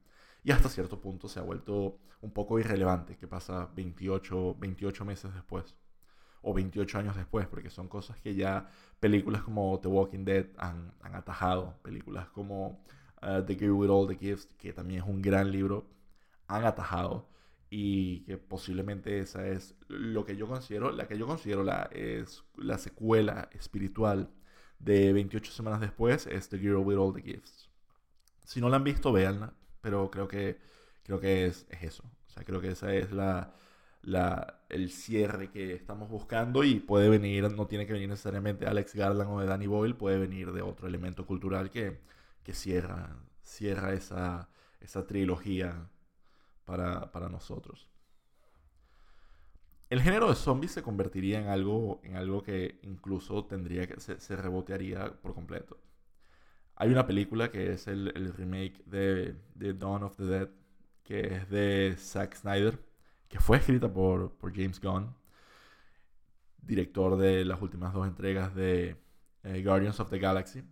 Y 0.44 0.52
hasta 0.52 0.68
cierto 0.68 1.00
punto 1.00 1.28
se 1.28 1.40
ha 1.40 1.42
vuelto 1.42 1.98
un 2.20 2.30
poco 2.30 2.60
irrelevante 2.60 3.16
que 3.16 3.26
pasa 3.26 3.68
28, 3.74 4.54
28 4.56 5.04
meses 5.04 5.34
después 5.34 5.74
o 6.42 6.54
28 6.54 6.98
años 6.98 7.16
después, 7.16 7.48
porque 7.48 7.70
son 7.70 7.88
cosas 7.88 8.20
que 8.20 8.36
ya 8.36 8.70
películas 9.00 9.42
como 9.42 9.80
The 9.80 9.88
Walking 9.88 10.24
Dead 10.24 10.46
han, 10.58 10.94
han 11.00 11.16
atajado, 11.16 11.74
películas 11.82 12.28
como 12.28 12.84
uh, 13.22 13.42
The 13.44 13.56
Girl 13.56 13.72
with 13.72 13.90
All 13.90 14.06
the 14.06 14.14
Gifts, 14.16 14.54
que 14.56 14.72
también 14.72 15.02
es 15.02 15.08
un 15.08 15.22
gran 15.22 15.50
libro, 15.50 15.88
han 16.46 16.64
atajado 16.64 17.28
y 17.70 18.20
que 18.24 18.38
posiblemente 18.38 19.18
esa 19.20 19.46
es 19.48 19.74
lo 19.88 20.24
que 20.24 20.36
yo 20.36 20.46
considero, 20.46 20.92
la 20.92 21.08
que 21.08 21.18
yo 21.18 21.26
considero 21.26 21.64
la, 21.64 21.88
es 21.92 22.44
la 22.56 22.78
secuela 22.78 23.48
espiritual 23.52 24.30
de 24.78 25.12
28 25.12 25.52
semanas 25.52 25.80
después, 25.80 26.26
es 26.26 26.48
The 26.48 26.58
Girl 26.58 26.78
with 26.78 26.96
All 26.96 27.14
the 27.14 27.22
Gifts. 27.22 27.70
Si 28.44 28.60
no 28.60 28.68
la 28.68 28.76
han 28.76 28.84
visto, 28.84 29.12
véanla 29.12 29.52
pero 29.86 30.10
creo 30.10 30.26
que, 30.26 30.58
creo 31.04 31.20
que 31.20 31.46
es, 31.46 31.64
eso. 31.80 32.02
O 32.26 32.30
sea, 32.30 32.42
creo 32.42 32.60
que 32.60 32.70
esa 32.72 32.92
es 32.92 33.12
la, 33.12 33.54
la, 34.02 34.64
el 34.68 34.90
cierre 34.90 35.48
que 35.52 35.74
estamos 35.74 36.10
buscando 36.10 36.64
y 36.64 36.80
puede 36.80 37.08
venir, 37.08 37.48
no 37.52 37.68
tiene 37.68 37.86
que 37.86 37.92
venir 37.92 38.08
necesariamente 38.08 38.66
Alex 38.66 38.96
Garland 38.96 39.30
o 39.30 39.38
de 39.38 39.46
Danny 39.46 39.68
Boyle, 39.68 39.94
puede 39.94 40.18
venir 40.18 40.50
de 40.50 40.62
otro 40.62 40.88
elemento 40.88 41.24
cultural 41.24 41.70
que, 41.70 42.00
que 42.42 42.52
cierra, 42.52 43.16
cierra 43.44 43.92
esa, 43.92 44.48
esa 44.80 45.06
trilogía 45.06 45.88
para, 46.66 47.10
para, 47.12 47.30
nosotros. 47.30 47.88
El 49.88 50.02
género 50.02 50.28
de 50.28 50.34
zombies 50.34 50.72
se 50.72 50.82
convertiría 50.82 51.40
en 51.40 51.46
algo, 51.46 52.00
en 52.02 52.16
algo 52.16 52.42
que 52.42 52.80
incluso 52.82 53.44
tendría 53.44 53.86
que 53.86 54.00
se, 54.00 54.36
rebotearía 54.36 55.12
por 55.22 55.32
completo. 55.32 55.78
Hay 56.74 56.90
una 56.90 57.06
película 57.06 57.50
que 57.50 57.72
es 57.72 57.86
el, 57.86 58.12
remake 58.36 58.84
de, 58.84 59.36
Dawn 59.54 60.02
of 60.02 60.16
the 60.16 60.24
Dead, 60.24 60.48
que 61.04 61.20
es 61.36 61.48
de 61.48 61.94
Zack 61.96 62.34
Snyder, 62.34 62.78
que 63.28 63.40
fue 63.40 63.58
escrita 63.58 63.92
por, 63.92 64.36
James 64.54 64.80
Gunn, 64.80 65.14
director 66.58 67.16
de 67.16 67.44
las 67.44 67.62
últimas 67.62 67.94
dos 67.94 68.06
entregas 68.08 68.54
de 68.54 68.96
eh, 69.44 69.62
Guardians 69.62 70.00
of 70.00 70.10
the 70.10 70.18
Galaxy, 70.18 70.64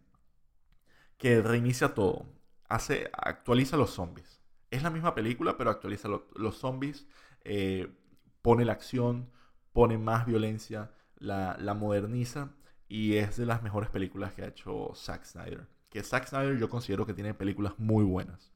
que 1.16 1.40
reinicia 1.40 1.94
todo, 1.94 2.26
hace, 2.68 3.08
actualiza 3.12 3.76
los 3.76 3.90
zombies. 3.90 4.33
Es 4.74 4.82
la 4.82 4.90
misma 4.90 5.14
película, 5.14 5.56
pero 5.56 5.70
actualiza 5.70 6.08
los 6.08 6.56
zombies, 6.56 7.06
eh, 7.44 7.88
pone 8.42 8.64
la 8.64 8.72
acción, 8.72 9.30
pone 9.72 9.98
más 9.98 10.26
violencia, 10.26 10.92
la, 11.16 11.56
la 11.60 11.74
moderniza 11.74 12.50
y 12.88 13.16
es 13.16 13.36
de 13.36 13.46
las 13.46 13.62
mejores 13.62 13.90
películas 13.90 14.34
que 14.34 14.42
ha 14.42 14.48
hecho 14.48 14.92
Zack 14.94 15.24
Snyder 15.24 15.66
que 15.94 16.02
Zack 16.02 16.26
Snyder 16.26 16.58
yo 16.58 16.68
considero 16.68 17.06
que 17.06 17.14
tiene 17.14 17.34
películas 17.34 17.74
muy 17.78 18.04
buenas. 18.04 18.52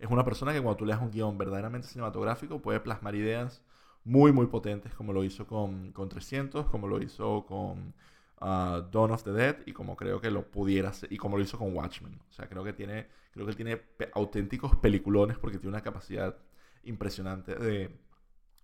Es 0.00 0.10
una 0.10 0.24
persona 0.24 0.52
que 0.52 0.60
cuando 0.60 0.78
tú 0.78 0.84
leas 0.84 1.00
un 1.00 1.12
guion 1.12 1.38
verdaderamente 1.38 1.86
cinematográfico 1.86 2.60
puede 2.60 2.80
plasmar 2.80 3.14
ideas 3.14 3.62
muy, 4.02 4.32
muy 4.32 4.48
potentes, 4.48 4.92
como 4.94 5.12
lo 5.12 5.22
hizo 5.22 5.46
con, 5.46 5.92
con 5.92 6.08
300, 6.08 6.66
como 6.66 6.88
lo 6.88 7.00
hizo 7.00 7.46
con 7.46 7.94
uh, 8.42 8.82
Dawn 8.90 9.12
of 9.12 9.22
the 9.22 9.32
Dead 9.32 9.56
y 9.66 9.72
como 9.72 9.96
creo 9.96 10.20
que 10.20 10.30
lo 10.30 10.50
pudiera 10.50 10.90
hacer, 10.90 11.12
y 11.12 11.16
como 11.16 11.36
lo 11.36 11.42
hizo 11.42 11.58
con 11.58 11.74
Watchmen. 11.74 12.20
O 12.28 12.32
sea, 12.32 12.48
creo 12.48 12.64
que 12.64 12.72
tiene, 12.72 13.06
creo 13.30 13.46
que 13.46 13.54
tiene 13.54 13.80
auténticos 14.14 14.76
peliculones 14.76 15.38
porque 15.38 15.58
tiene 15.58 15.70
una 15.70 15.82
capacidad 15.82 16.36
impresionante 16.82 17.54
de, 17.54 17.96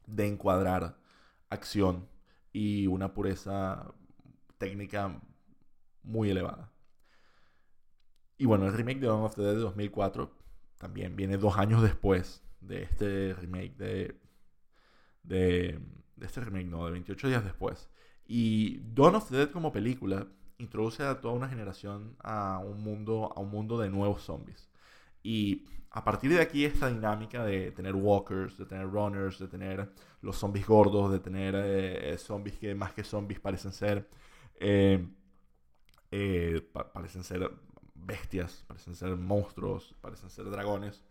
de 0.07 0.27
encuadrar 0.27 0.99
acción 1.49 2.09
y 2.53 2.87
una 2.87 3.15
pureza 3.15 3.95
técnica 4.59 5.21
muy 6.03 6.31
elevada. 6.31 6.73
Y 8.37 8.47
bueno, 8.47 8.67
el 8.67 8.73
remake 8.73 9.01
de 9.01 9.07
Dawn 9.07 9.25
of 9.25 9.35
the 9.35 9.43
Dead 9.43 9.55
de 9.55 9.61
2004 9.61 10.31
también 10.79 11.17
viene 11.17 11.37
dos 11.37 11.57
años 11.57 11.83
después 11.83 12.43
de 12.61 12.83
este 12.83 13.35
remake 13.35 13.77
de, 13.77 14.21
de, 15.23 15.81
de 16.17 16.27
este 16.27 16.41
remake, 16.41 16.67
no, 16.67 16.85
de 16.87 16.93
28 16.93 17.29
días 17.29 17.45
después. 17.45 17.89
Y 18.29 18.79
Dawn 18.95 19.17
of 19.17 19.29
the 19.31 19.37
Dead 19.37 19.51
como 19.51 19.73
película 19.73 20.29
introduce 20.59 21.03
a 21.03 21.21
toda 21.21 21.35
una 21.35 21.49
generación 21.49 22.17
a 22.23 22.59
un 22.59 22.83
mundo, 22.83 23.33
a 23.35 23.41
un 23.41 23.51
mundo 23.51 23.79
de 23.79 23.89
nuevos 23.91 24.23
zombies. 24.23 24.69
Y 25.23 25.65
a 25.91 26.05
partir 26.05 26.31
de 26.31 26.41
aquí 26.41 26.65
esta 26.65 26.89
dinámica 26.89 27.45
de 27.45 27.73
tener 27.73 27.95
walkers, 27.95 28.59
de 28.59 28.67
tener 28.67 28.87
runners, 28.87 29.39
de 29.39 29.49
tener 29.49 29.91
los 30.21 30.37
zombies 30.37 30.67
gordos, 30.67 31.11
de 31.11 31.21
tener 31.21 31.55
eh, 31.57 32.17
zombies 32.19 32.59
que 32.59 32.75
más 32.75 32.93
que 32.93 33.03
zombies 33.03 33.41
parecen 33.41 33.73
ser 33.73 34.09
eh, 34.61 35.07
eh, 36.11 36.61
parecen 36.93 37.25
ser 37.25 37.51
bestias, 37.95 38.65
parecen 38.67 38.95
ser 38.95 39.17
monstruos, 39.17 39.95
parecen 40.01 40.31
ser 40.31 40.51
dragones. 40.51 41.05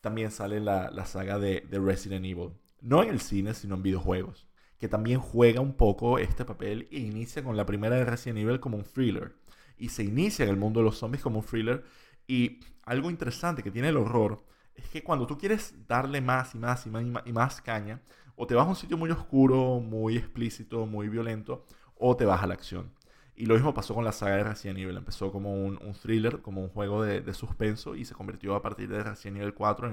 También 0.00 0.30
sale 0.30 0.60
la, 0.60 1.06
saga 1.06 1.38
de, 1.38 1.62
de, 1.62 1.78
Resident 1.78 2.24
Evil. 2.26 2.52
No 2.80 3.02
en 3.02 3.08
el 3.08 3.20
cine, 3.20 3.54
sino 3.54 3.76
en 3.76 3.82
videojuegos. 3.82 4.46
Que 4.78 4.88
también 4.88 5.20
juega 5.20 5.60
un 5.60 5.74
poco 5.74 6.18
este 6.18 6.44
papel 6.44 6.88
e 6.90 6.98
inicia 6.98 7.42
con 7.42 7.56
la 7.56 7.66
primera 7.66 7.96
de 7.96 8.04
Resident 8.04 8.38
Evil 8.38 8.60
como 8.60 8.76
un 8.76 8.84
thriller. 8.84 9.34
Y 9.78 9.88
se 9.88 10.04
inicia 10.04 10.44
en 10.44 10.50
el 10.50 10.56
mundo 10.56 10.80
de 10.80 10.84
los 10.84 10.98
zombies 10.98 11.22
como 11.22 11.40
un 11.40 11.44
thriller. 11.46 11.84
Y 12.26 12.60
algo 12.84 13.10
interesante 13.10 13.62
que 13.62 13.70
tiene 13.70 13.88
el 13.88 13.96
horror 13.96 14.44
es 14.74 14.88
que 14.88 15.02
cuando 15.02 15.26
tú 15.26 15.38
quieres 15.38 15.74
darle 15.86 16.20
más 16.20 16.54
y 16.54 16.58
más 16.58 16.86
y 16.86 16.90
más 16.90 17.04
y 17.24 17.32
más, 17.32 17.60
caña, 17.62 18.00
o 18.36 18.46
te 18.46 18.54
vas 18.54 18.66
a 18.66 18.70
un 18.70 18.76
sitio 18.76 18.96
muy 18.96 19.10
oscuro, 19.10 19.80
muy 19.80 20.16
explícito, 20.16 20.86
muy 20.86 21.08
violento, 21.08 21.64
o 21.96 22.16
te 22.16 22.24
vas 22.24 22.42
a 22.42 22.46
la 22.46 22.54
acción. 22.54 22.92
Y 23.36 23.46
lo 23.46 23.54
mismo 23.54 23.74
pasó 23.74 23.94
con 23.94 24.04
la 24.04 24.12
saga 24.12 24.36
de 24.36 24.44
Resident 24.44 24.78
Evil. 24.78 24.96
Empezó 24.96 25.32
como 25.32 25.54
un, 25.54 25.78
thriller, 26.00 26.40
como 26.40 26.62
un 26.62 26.68
juego 26.68 27.02
de, 27.02 27.34
suspenso 27.34 27.96
y 27.96 28.04
se 28.04 28.14
convirtió 28.14 28.54
a 28.54 28.62
partir 28.62 28.88
de 28.88 29.02
Resident 29.02 29.38
Evil 29.38 29.54
4 29.54 29.88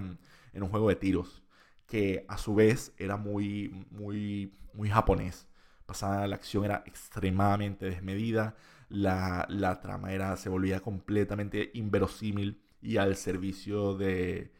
en, 0.53 0.63
un 0.63 0.69
juego 0.69 0.89
de 0.89 0.95
tiros, 0.95 1.43
que 1.87 2.25
a 2.27 2.37
su 2.37 2.53
vez 2.55 2.93
era 2.97 3.17
muy, 3.17 3.85
muy, 3.89 4.53
muy 4.73 4.89
japonés. 4.89 5.47
Pasada 5.85 6.27
la 6.27 6.35
acción 6.35 6.65
era 6.65 6.83
extremadamente 6.85 7.85
desmedida, 7.89 8.55
la, 8.89 9.79
trama 9.81 10.11
era, 10.13 10.35
se 10.37 10.49
volvía 10.49 10.81
completamente 10.81 11.71
inverosímil 11.73 12.61
y 12.81 12.97
al 12.97 13.15
servicio 13.15 13.95
de, 13.95 14.51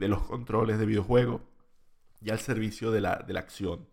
los 0.00 0.22
controles 0.22 0.78
de 0.78 0.86
videojuego 0.86 1.42
y 2.22 2.30
al 2.30 2.38
servicio 2.38 2.90
de 2.90 3.00
la, 3.00 3.16
de 3.26 3.34
la 3.34 3.40
acción 3.40 3.86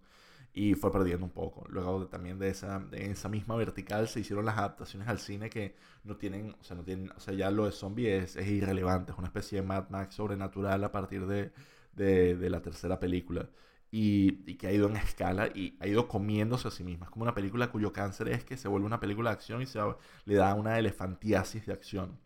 y 0.54 0.76
fue 0.76 0.92
perdiendo 0.92 1.26
un 1.26 1.32
poco. 1.32 1.66
Luego 1.70 2.08
también 2.08 2.40
de 2.40 2.50
esa, 2.50 2.80
de 2.80 3.12
esa 3.12 3.30
misma 3.30 3.56
vertical 3.56 4.08
se 4.08 4.20
hicieron 4.20 4.46
las 4.46 4.58
adaptaciones 4.58 5.08
al 5.08 5.20
cine 5.20 5.50
que 5.50 5.76
no 6.04 6.18
tienen, 6.18 6.56
o 6.60 6.64
sea, 6.64 6.76
no 6.76 6.84
tienen, 6.84 7.12
o 7.16 7.20
sea, 7.20 7.34
ya 7.34 7.52
lo 7.52 7.66
de 7.66 7.72
zombie 7.72 8.18
es, 8.18 8.36
es 8.36 8.48
irrelevante, 8.48 9.12
es 9.12 9.18
una 9.18 9.28
especie 9.28 9.62
de 9.62 9.68
Mad 9.68 9.90
Max 9.90 10.16
sobrenatural 10.16 10.84
a 10.84 10.92
partir 10.92 11.26
de, 11.26 11.52
de, 11.94 12.36
de 12.36 12.50
la 12.50 12.62
tercera 12.62 13.00
película. 13.00 13.50
Y, 13.92 14.50
y, 14.50 14.56
que 14.56 14.68
ha 14.68 14.72
ido 14.72 14.88
en 14.88 14.96
escala 14.96 15.48
y 15.54 15.78
ha 15.82 15.88
ido 15.88 16.08
comiéndose 16.08 16.68
a 16.70 16.72
sí 16.72 16.84
misma. 16.84 17.06
Es 17.08 17.12
como 17.12 17.24
una 17.24 17.34
película 17.36 17.72
cuyo 17.72 17.92
cáncer 17.92 18.30
es 18.30 18.46
que 18.46 18.56
se 18.58 18.70
vuelve 18.70 18.86
una 18.86 19.02
película 19.02 19.32
de 19.32 19.34
acción 19.36 19.62
y 19.62 19.66
se 19.66 19.80
le 20.26 20.36
da 20.36 20.54
una 20.56 20.80
elefantiasis 20.80 21.66
de 21.66 21.74
acción 21.74 22.18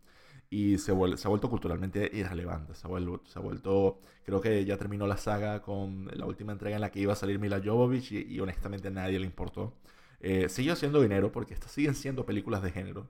y 0.50 0.78
se, 0.78 0.94
se 1.18 1.28
ha 1.28 1.30
vuelto 1.30 1.50
culturalmente 1.50 2.10
irrelevante. 2.14 2.76
Se 2.76 2.88
ha, 2.88 2.90
vuelto, 2.90 3.22
se 3.26 3.40
ha 3.40 3.42
vuelto, 3.42 4.00
creo 4.24 4.42
que 4.42 4.64
ya 4.66 4.78
terminó 4.78 5.08
la 5.08 5.18
saga 5.18 5.62
con 5.62 6.10
la 6.14 6.26
última 6.26 6.52
entrega 6.54 6.76
en 6.76 6.82
la 6.82 6.92
que 6.92 7.00
iba 7.00 7.14
a 7.14 7.16
salir 7.16 7.40
Mila 7.40 7.62
Jovovich 7.64 8.12
y, 8.12 8.40
honestamente 8.40 8.88
a 8.90 8.92
nadie 8.92 9.20
le 9.20 9.26
importó. 9.26 9.74
Eh, 10.20 10.50
siguió 10.50 10.74
haciendo 10.74 11.02
dinero 11.02 11.32
porque 11.32 11.54
estas 11.54 11.72
siguen 11.72 11.96
siendo 11.96 12.26
películas 12.26 12.62
de 12.64 12.72
género. 12.72 13.10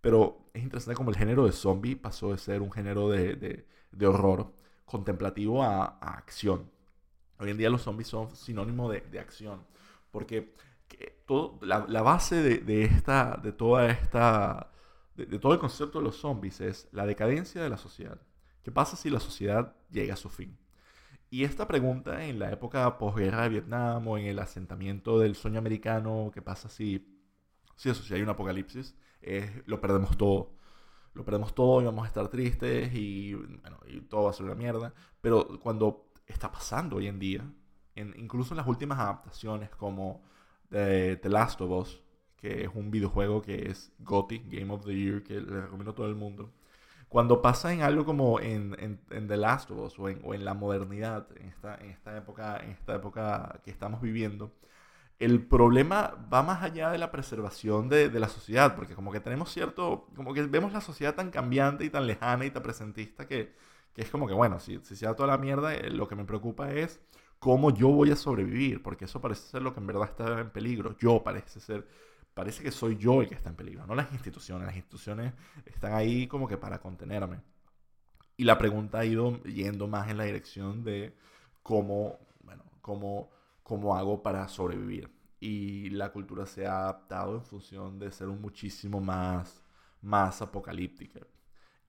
Pero 0.00 0.50
es 0.54 0.62
interesante 0.62 0.96
como 0.96 1.10
el 1.10 1.16
género 1.16 1.46
de 1.46 1.52
zombie 1.52 1.96
pasó 1.96 2.32
de 2.32 2.38
ser 2.38 2.62
un 2.62 2.70
género 2.72 3.08
de, 3.10 3.36
de, 3.36 3.66
de 3.92 4.06
horror 4.06 4.52
contemplativo 4.84 5.62
a, 5.62 5.84
a, 6.00 6.18
acción. 6.18 6.70
Hoy 7.38 7.50
en 7.50 7.58
día 7.58 7.70
los 7.70 7.82
zombies 7.82 8.08
son 8.08 8.34
sinónimo 8.34 8.90
de, 8.90 9.00
de 9.00 9.18
acción. 9.18 9.66
Porque 10.10 10.54
todo, 11.26 11.58
la, 11.62 11.86
la, 11.88 12.02
base 12.02 12.42
de, 12.42 12.84
esta, 12.84 13.38
de 13.42 13.52
toda 13.52 13.86
esta 13.88 14.70
de, 15.16 15.38
todo 15.38 15.52
el 15.52 15.58
concepto 15.58 15.98
de 15.98 16.04
los 16.04 16.16
zombies 16.16 16.60
es 16.60 16.88
la 16.92 17.06
decadencia 17.06 17.62
de 17.62 17.70
la 17.70 17.76
sociedad. 17.76 18.20
¿Qué 18.62 18.72
pasa 18.72 18.96
si 18.96 19.10
la 19.10 19.20
sociedad 19.20 19.76
llega 19.90 20.14
a 20.14 20.16
su 20.16 20.28
fin? 20.28 20.58
Y 21.30 21.44
esta 21.44 21.66
pregunta 21.66 22.24
en 22.24 22.38
la 22.38 22.52
época 22.52 22.98
posguerra 22.98 23.42
de 23.42 23.48
Vietnam 23.48 24.06
o 24.06 24.18
en 24.18 24.26
el 24.26 24.38
asentamiento 24.38 25.18
del 25.18 25.34
sueño 25.34 25.58
americano, 25.58 26.30
¿qué 26.32 26.42
pasa 26.42 26.68
si, 26.68 27.06
si 27.76 27.90
eso, 27.90 28.02
si 28.02 28.14
hay 28.14 28.22
un 28.22 28.28
apocalipsis? 28.28 28.96
lo 29.66 29.80
perdemos 29.80 30.18
todo. 30.18 30.52
Lo 31.14 31.24
perdemos 31.24 31.54
todo 31.54 31.80
y 31.80 31.86
vamos 31.86 32.04
a 32.04 32.08
estar 32.08 32.28
tristes 32.28 32.92
y, 32.92 33.32
bueno, 33.34 33.78
y 33.86 34.00
todo 34.02 34.24
va 34.24 34.30
a 34.30 34.32
ser 34.34 34.44
una 34.44 34.54
mierda. 34.54 34.92
Pero 35.20 35.58
cuando 35.60 36.03
está 36.26 36.50
pasando 36.50 36.96
hoy 36.96 37.06
en 37.06 37.18
día, 37.18 37.44
incluso 37.96 38.54
en 38.54 38.58
las 38.58 38.66
últimas 38.66 38.98
adaptaciones 38.98 39.70
como 39.70 40.22
The 40.70 41.28
Last 41.28 41.60
of 41.60 41.70
Us, 41.70 42.02
que 42.36 42.64
es 42.64 42.70
un 42.74 42.90
videojuego 42.90 43.40
que 43.40 43.70
es 43.70 43.92
GOTY, 44.00 44.44
Game 44.50 44.72
of 44.72 44.84
the 44.84 44.94
Year, 44.94 45.22
que 45.22 45.40
le 45.40 45.62
recomiendo 45.62 45.92
a 45.92 45.94
todo 45.94 46.08
el 46.08 46.14
mundo. 46.14 46.52
Cuando 47.08 47.40
pasa 47.40 47.72
en 47.72 47.82
algo 47.82 48.04
como 48.04 48.40
en, 48.40 48.76
en, 49.10 49.28
The 49.28 49.36
Last 49.36 49.70
of 49.70 49.78
Us 49.78 49.98
o 49.98 50.08
en, 50.08 50.20
o 50.24 50.34
en, 50.34 50.44
la 50.44 50.52
modernidad, 50.52 51.28
en 51.36 51.48
esta, 51.48 51.76
en, 51.76 51.90
esta 51.90 52.16
época, 52.16 52.58
en 52.62 52.70
esta 52.70 52.96
época 52.96 53.60
que 53.64 53.70
estamos 53.70 54.02
viviendo, 54.02 54.52
el 55.18 55.46
problema 55.46 56.26
va 56.32 56.42
más 56.42 56.62
allá 56.62 56.90
de 56.90 56.98
la 56.98 57.12
preservación 57.12 57.88
de, 57.88 58.08
de, 58.08 58.20
la 58.20 58.28
sociedad, 58.28 58.74
porque 58.74 58.94
como 58.94 59.12
que 59.12 59.20
tenemos 59.20 59.52
cierto, 59.52 60.08
como 60.16 60.34
que 60.34 60.42
vemos 60.42 60.72
la 60.72 60.80
sociedad 60.80 61.14
tan 61.14 61.30
cambiante 61.30 61.84
y 61.84 61.90
tan 61.90 62.06
lejana 62.06 62.46
y 62.46 62.50
tan 62.50 62.62
presentista 62.62 63.28
que, 63.28 63.54
que 63.94 64.02
es 64.02 64.10
como 64.10 64.26
que, 64.26 64.34
bueno, 64.34 64.60
si, 64.60 64.78
si 64.82 64.96
se 64.96 65.06
da 65.06 65.14
toda 65.14 65.28
la 65.28 65.38
mierda, 65.38 65.74
eh, 65.74 65.90
lo 65.90 66.08
que 66.08 66.16
me 66.16 66.24
preocupa 66.24 66.70
es 66.72 67.00
cómo 67.38 67.70
yo 67.72 67.88
voy 67.88 68.10
a 68.10 68.16
sobrevivir, 68.16 68.82
porque 68.82 69.04
eso 69.06 69.20
parece 69.20 69.48
ser 69.48 69.62
lo 69.62 69.72
que 69.74 69.80
en 69.80 69.86
verdad 69.86 70.08
está 70.08 70.40
en 70.40 70.50
peligro. 70.50 70.96
Yo 70.98 71.22
parece 71.22 71.60
ser 71.60 71.86
parece 72.34 72.62
que 72.62 72.72
soy 72.72 72.96
yo 72.96 73.22
el 73.22 73.28
que 73.28 73.34
está 73.34 73.48
en 73.48 73.56
peligro, 73.56 73.86
no 73.86 73.94
las 73.94 74.12
instituciones. 74.12 74.66
Las 74.66 74.76
instituciones 74.76 75.32
están 75.64 75.94
ahí 75.94 76.26
como 76.26 76.48
que 76.48 76.58
para 76.58 76.80
contenerme. 76.80 77.40
Y 78.36 78.44
la 78.44 78.58
pregunta 78.58 78.98
ha 78.98 79.04
ido 79.04 79.40
yendo 79.44 79.86
más 79.86 80.10
en 80.10 80.18
la 80.18 80.24
dirección 80.24 80.82
de 80.84 81.16
cómo, 81.62 82.18
bueno, 82.42 82.64
cómo, 82.80 83.30
cómo 83.62 83.96
hago 83.96 84.22
para 84.22 84.48
sobrevivir. 84.48 85.10
Y 85.40 85.90
la 85.90 86.10
cultura 86.10 86.46
se 86.46 86.66
ha 86.66 86.80
adaptado 86.80 87.36
en 87.36 87.44
función 87.44 87.98
de 87.98 88.10
ser 88.10 88.28
un 88.28 88.40
muchísimo 88.40 89.00
más, 89.00 89.62
más 90.02 90.42
apocalíptica. 90.42 91.20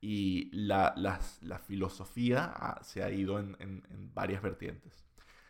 Y 0.01 0.49
la, 0.51 1.19
filosofía 1.65 2.77
se 2.81 3.03
ha 3.03 3.10
ido 3.10 3.39
en, 3.39 3.55
en, 3.60 4.12
varias 4.13 4.41
vertientes. 4.41 5.05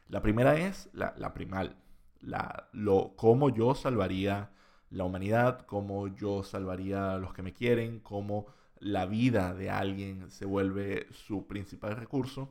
La 0.07 0.21
primera 0.21 0.57
es 0.57 0.89
la, 0.93 1.13
la 1.17 1.33
primal, 1.33 1.75
la, 2.21 2.69
lo, 2.71 3.13
cómo 3.15 3.49
yo 3.49 3.75
salvaría 3.75 4.51
la 4.89 5.03
humanidad, 5.03 5.65
cómo 5.65 6.07
yo 6.07 6.43
salvaría 6.43 7.13
a 7.13 7.17
los 7.17 7.33
que 7.33 7.41
me 7.41 7.53
quieren, 7.53 7.99
cómo 7.99 8.47
la 8.79 9.05
vida 9.05 9.53
de 9.53 9.69
alguien 9.69 10.29
se 10.29 10.45
vuelve 10.45 11.07
su 11.11 11.47
principal 11.47 11.95
recurso. 11.95 12.49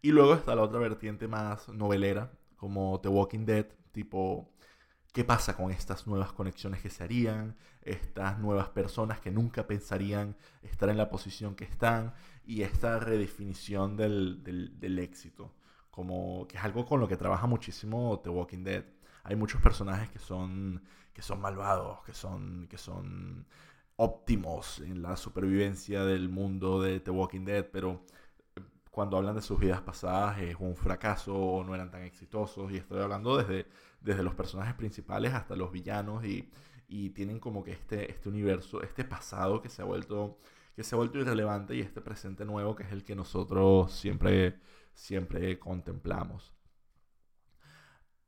Y 0.00 0.12
luego 0.12 0.34
está 0.34 0.54
la 0.54 0.62
otra 0.62 0.78
vertiente 0.78 1.26
más 1.28 1.68
novelera, 1.68 2.30
como 2.56 3.00
The 3.00 3.08
Walking 3.08 3.44
Dead, 3.44 3.66
tipo, 3.92 4.48
¿qué 5.12 5.24
pasa 5.24 5.56
con 5.56 5.70
estas 5.70 6.06
nuevas 6.06 6.32
conexiones 6.32 6.80
que 6.80 6.90
se 6.90 7.04
harían? 7.04 7.56
Estas 7.82 8.38
nuevas 8.38 8.68
personas 8.68 9.20
que 9.20 9.30
nunca 9.30 9.66
pensarían 9.66 10.36
estar 10.62 10.88
en 10.88 10.96
la 10.96 11.08
posición 11.08 11.54
que 11.54 11.64
están 11.64 12.14
y 12.44 12.62
esta 12.62 12.98
redefinición 12.98 13.96
del, 13.96 14.42
del, 14.42 14.98
éxito, 14.98 15.54
como 15.90 16.46
que 16.48 16.56
es 16.56 16.64
algo 16.64 16.86
con 16.86 17.00
lo 17.00 17.08
que 17.08 17.16
trabaja 17.16 17.46
muchísimo 17.46 18.20
The 18.22 18.30
Walking 18.30 18.64
Dead. 18.64 18.84
Hay 19.24 19.36
muchos 19.36 19.60
personajes 19.60 20.08
que 20.10 20.18
son 20.18 20.82
que 21.18 21.22
son 21.22 21.40
malvados, 21.40 21.98
que 22.04 22.14
son, 22.14 22.68
que 22.70 22.78
son 22.78 23.44
óptimos 23.96 24.78
en 24.78 25.02
la 25.02 25.16
supervivencia 25.16 26.04
del 26.04 26.28
mundo 26.28 26.80
de 26.80 27.00
The 27.00 27.10
Walking 27.10 27.44
Dead, 27.44 27.66
pero 27.72 28.04
cuando 28.90 29.16
hablan 29.16 29.34
de 29.34 29.42
sus 29.42 29.58
vidas 29.58 29.80
pasadas 29.80 30.38
es 30.40 30.56
un 30.58 30.76
fracaso 30.76 31.34
o 31.34 31.64
no 31.64 31.74
eran 31.74 31.90
tan 31.90 32.02
exitosos. 32.02 32.70
Y 32.72 32.76
estoy 32.76 33.00
hablando 33.00 33.36
desde, 33.36 33.66
desde 34.00 34.22
los 34.22 34.34
personajes 34.34 34.74
principales 34.74 35.34
hasta 35.34 35.56
los 35.56 35.72
villanos 35.72 36.24
y, 36.24 36.50
y 36.88 37.10
tienen 37.10 37.38
como 37.38 37.62
que 37.62 37.72
este, 37.72 38.10
este 38.10 38.28
universo, 38.28 38.82
este 38.82 39.04
pasado 39.04 39.60
que 39.62 39.68
se 39.68 39.82
ha 39.82 39.84
vuelto 39.84 40.38
que 40.78 40.84
se 40.84 40.94
ha 40.94 40.98
vuelto 40.98 41.18
irrelevante 41.18 41.74
y 41.74 41.80
este 41.80 42.00
presente 42.00 42.44
nuevo 42.44 42.76
que 42.76 42.84
es 42.84 42.92
el 42.92 43.02
que 43.02 43.16
nosotros 43.16 43.90
siempre, 43.92 44.60
siempre 44.94 45.58
contemplamos. 45.58 46.52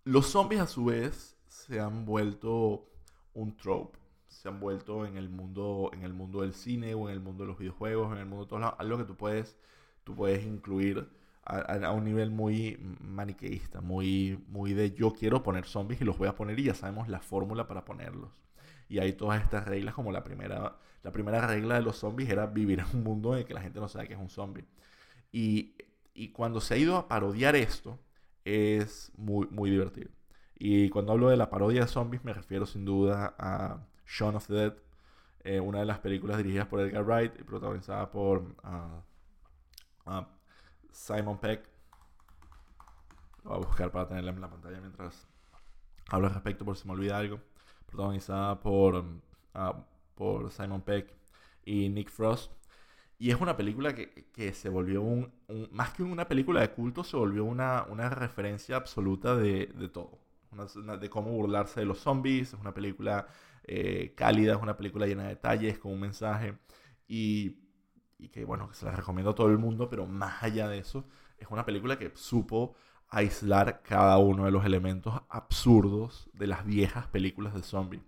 Los 0.02 0.26
zombies 0.26 0.60
a 0.60 0.66
su 0.66 0.86
vez 0.86 1.38
se 1.46 1.78
han 1.78 2.04
vuelto 2.04 2.90
un 3.34 3.56
trope. 3.56 4.00
Se 4.26 4.48
han 4.48 4.58
vuelto 4.58 5.06
en 5.06 5.16
el 5.16 5.28
mundo, 5.28 5.90
en 5.92 6.02
el 6.02 6.12
mundo 6.12 6.40
del 6.40 6.52
cine 6.52 6.92
o 6.94 7.08
en 7.08 7.14
el 7.14 7.20
mundo 7.20 7.44
de 7.44 7.50
los 7.50 7.58
videojuegos, 7.58 8.10
en 8.12 8.18
el 8.18 8.26
mundo 8.26 8.46
de 8.46 8.48
todos 8.48 8.62
lados, 8.62 8.76
algo 8.80 8.98
que 8.98 9.04
tú 9.04 9.16
puedes, 9.16 9.56
tú 10.10 10.16
puedes 10.16 10.44
incluir 10.44 11.08
a, 11.44 11.92
un 11.92 12.04
nivel 12.04 12.30
muy 12.30 12.78
maniqueísta, 13.00 13.80
muy, 13.80 14.42
muy 14.48 14.72
de 14.72 14.92
yo 14.92 15.12
quiero 15.12 15.42
poner 15.42 15.64
zombies 15.64 16.00
y 16.00 16.04
los 16.04 16.18
voy 16.18 16.28
a 16.28 16.34
poner 16.34 16.58
y 16.58 16.64
ya 16.64 16.74
sabemos 16.74 17.08
la 17.08 17.20
fórmula 17.20 17.66
para 17.66 17.84
ponerlos. 17.84 18.30
Y 18.88 18.98
hay 18.98 19.12
todas 19.12 19.42
estas 19.42 19.66
reglas, 19.66 19.94
como 19.94 20.12
la 20.12 20.24
primera, 20.24 20.76
la 21.02 21.12
primera 21.12 21.46
regla 21.46 21.76
de 21.76 21.82
los 21.82 21.96
zombies 21.96 22.28
era 22.28 22.46
vivir 22.46 22.80
en 22.80 22.86
un 22.92 23.04
mundo 23.04 23.34
en 23.34 23.40
el 23.40 23.44
que 23.44 23.54
la 23.54 23.62
gente 23.62 23.80
no 23.80 23.88
sabe 23.88 24.08
que 24.08 24.14
es 24.14 24.20
un 24.20 24.30
zombie. 24.30 24.64
Y, 25.32 25.74
y 26.12 26.30
cuando 26.30 26.60
se 26.60 26.74
ha 26.74 26.76
ido 26.76 26.96
a 26.96 27.08
parodiar 27.08 27.54
esto, 27.56 27.98
es 28.44 29.12
muy, 29.16 29.46
muy 29.50 29.70
divertido. 29.70 30.10
Y 30.56 30.88
cuando 30.90 31.12
hablo 31.12 31.30
de 31.30 31.36
la 31.36 31.50
parodia 31.50 31.82
de 31.82 31.86
zombies 31.86 32.24
me 32.24 32.32
refiero 32.32 32.66
sin 32.66 32.84
duda 32.84 33.34
a 33.38 33.86
Shaun 34.06 34.36
of 34.36 34.46
the 34.48 34.54
Dead, 34.54 34.74
eh, 35.44 35.60
una 35.60 35.78
de 35.80 35.86
las 35.86 36.00
películas 36.00 36.36
dirigidas 36.36 36.66
por 36.66 36.80
Edgar 36.80 37.04
Wright 37.04 37.32
y 37.40 37.44
protagonizada 37.44 38.10
por 38.10 38.56
ah, 38.62 39.02
ah, 40.06 40.28
Simon 40.92 41.38
Peck. 41.38 41.68
Lo 43.44 43.50
voy 43.50 43.62
a 43.62 43.66
buscar 43.66 43.90
para 43.90 44.08
tenerla 44.08 44.32
en 44.32 44.40
la 44.40 44.50
pantalla 44.50 44.80
mientras 44.80 45.26
hablo 46.10 46.26
al 46.26 46.34
respecto 46.34 46.64
por 46.64 46.76
si 46.76 46.86
me 46.86 46.94
olvida 46.94 47.18
algo. 47.18 47.40
Protagonizada 47.86 48.60
por, 48.60 49.04
ah, 49.54 49.84
por 50.14 50.50
Simon 50.50 50.82
Peck 50.82 51.12
y 51.64 51.88
Nick 51.88 52.10
Frost. 52.10 52.52
Y 53.18 53.30
es 53.30 53.40
una 53.40 53.56
película 53.56 53.94
que, 53.94 54.52
se 54.54 54.70
volvió 54.70 55.02
un, 55.02 55.30
Más 55.72 55.92
que 55.92 56.02
una 56.02 56.26
película 56.26 56.60
de 56.62 56.70
culto, 56.70 57.04
se 57.04 57.16
volvió 57.18 57.44
una, 57.44 57.84
una 57.90 58.08
referencia 58.08 58.76
absoluta 58.76 59.36
de, 59.36 59.66
de 59.66 59.88
todo. 59.88 60.18
de 60.98 61.10
cómo 61.10 61.30
burlarse 61.30 61.80
de 61.80 61.86
los 61.86 61.98
zombies. 61.98 62.54
Es 62.54 62.60
una 62.60 62.72
película 62.72 63.26
eh, 63.64 64.14
cálida, 64.16 64.54
es 64.54 64.62
una 64.62 64.76
película 64.76 65.06
llena 65.06 65.24
de 65.24 65.30
detalles, 65.30 65.78
con 65.78 65.92
un 65.92 66.00
mensaje. 66.00 66.58
Y, 67.08 67.58
y 68.20 68.28
que, 68.28 68.44
bueno, 68.44 68.68
se 68.72 68.86
la 68.86 68.92
recomiendo 68.92 69.30
a 69.30 69.34
todo 69.34 69.48
el 69.48 69.58
mundo, 69.58 69.88
pero 69.88 70.06
más 70.06 70.42
allá 70.42 70.68
de 70.68 70.78
eso, 70.78 71.04
es 71.38 71.48
una 71.50 71.64
película 71.64 71.98
que 71.98 72.12
supo 72.14 72.74
aislar 73.08 73.82
cada 73.82 74.18
uno 74.18 74.44
de 74.44 74.50
los 74.50 74.64
elementos 74.64 75.20
absurdos 75.28 76.30
de 76.32 76.46
las 76.46 76.64
viejas 76.64 77.06
películas 77.08 77.54
de 77.54 77.62
zombies. 77.62 78.02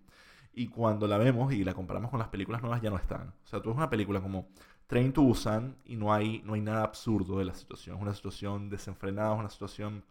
Y 0.54 0.68
cuando 0.68 1.06
la 1.06 1.18
vemos 1.18 1.52
y 1.52 1.64
la 1.64 1.74
comparamos 1.74 2.10
con 2.10 2.18
las 2.18 2.28
películas 2.28 2.60
nuevas, 2.60 2.82
ya 2.82 2.90
no 2.90 2.96
están. 2.96 3.28
O 3.44 3.46
sea, 3.46 3.60
tú 3.60 3.70
ves 3.70 3.78
una 3.78 3.90
película 3.90 4.20
como 4.20 4.48
Train 4.86 5.12
to 5.12 5.22
Busan 5.22 5.76
y 5.84 5.96
no 5.96 6.12
hay, 6.12 6.42
no 6.44 6.54
hay 6.54 6.60
nada 6.60 6.84
absurdo 6.84 7.38
de 7.38 7.46
la 7.46 7.54
situación. 7.54 7.96
Es 7.96 8.02
una 8.02 8.14
situación 8.14 8.68
desenfrenada, 8.68 9.34
es 9.34 9.40
una 9.40 9.50
situación 9.50 10.04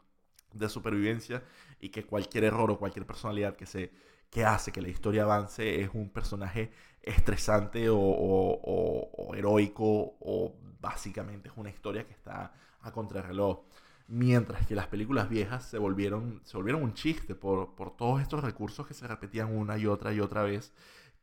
de 0.53 0.67
supervivencia 0.67 1.43
y 1.79 1.89
que 1.89 2.03
cualquier 2.05 2.45
error 2.45 2.71
o 2.71 2.79
cualquier 2.79 3.05
personalidad 3.05 3.55
que, 3.55 3.65
se, 3.65 3.91
que 4.31 4.45
hace 4.45 4.71
que 4.71 4.81
la 4.81 4.87
historia 4.89 5.23
avance 5.23 5.81
es 5.81 5.91
un 5.93 6.09
personaje 6.09 6.71
estresante 7.03 7.87
o, 7.91 9.33
heroico 9.35 10.17
o 10.21 10.55
básicamente 10.79 11.49
es 11.49 11.53
una 11.57 11.69
historia 11.69 12.07
que 12.07 12.13
está 12.13 12.53
a 12.81 12.91
contrarreloj. 12.91 13.65
Mientras 14.07 14.65
que 14.65 14.75
las 14.75 14.87
películas 14.87 15.29
viejas 15.29 15.65
se 15.65 15.77
volvieron, 15.77 16.41
se 16.45 16.57
volvieron 16.57 16.81
un 16.83 16.93
chiste 16.93 17.35
por, 17.35 17.75
por 17.75 17.95
todos 17.97 18.21
estos 18.21 18.43
recursos 18.43 18.87
que 18.87 18.93
se 18.93 19.07
repetían 19.07 19.55
una 19.55 19.77
y 19.77 19.85
otra 19.85 20.13
y 20.13 20.21
otra 20.21 20.43
vez, 20.43 20.73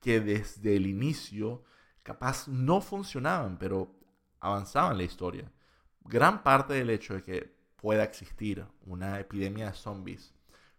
que 0.00 0.20
desde 0.20 0.76
el 0.76 0.86
inicio 0.86 1.64
capaz 2.02 2.46
no 2.46 2.80
funcionaban, 2.82 3.58
pero 3.58 3.98
avanzaban 4.40 4.98
la 4.98 5.04
historia. 5.04 5.50
Gran 6.04 6.42
parte 6.42 6.74
del 6.74 6.90
hecho 6.90 7.14
de 7.14 7.22
que 7.22 7.58
pueda 7.76 8.04
existir 8.04 8.66
una 8.82 9.18
epidemia 9.18 9.66
de 9.66 9.74
zombies 9.74 10.37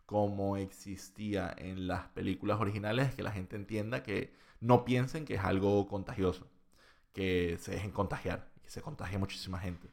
como 0.10 0.58
existía 0.58 1.54
en 1.56 1.88
las 1.88 2.08
películas 2.10 2.60
originales 2.60 3.10
es 3.10 3.16
que 3.16 3.24
la 3.24 3.32
gente 3.32 3.56
entienda 3.56 4.02
que 4.02 4.34
no 4.60 4.84
piensen 4.86 5.24
que 5.26 5.36
es 5.36 5.44
algo 5.44 5.88
contagioso, 5.88 6.48
que 7.14 7.58
se 7.60 7.74
dejen 7.74 7.92
contagiar, 7.92 8.52
que 8.64 8.70
se 8.70 8.82
contagie 8.82 9.20
muchísima 9.20 9.60
gente 9.60 9.90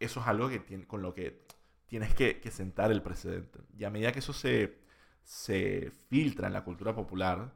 eso 0.00 0.20
es 0.20 0.26
algo 0.26 0.48
que 0.48 0.86
con 0.86 1.02
lo 1.02 1.14
que 1.14 1.44
tienes 1.86 2.14
que, 2.14 2.40
sentar 2.50 2.90
el 2.92 3.02
precedente. 3.02 3.60
Y 3.76 3.84
a 3.84 3.90
medida 3.90 4.12
que 4.12 4.20
eso 4.20 4.32
se, 4.32 4.78
se 5.22 5.90
filtra 6.08 6.46
en 6.46 6.52
la 6.52 6.64
cultura 6.64 6.94
popular, 6.94 7.52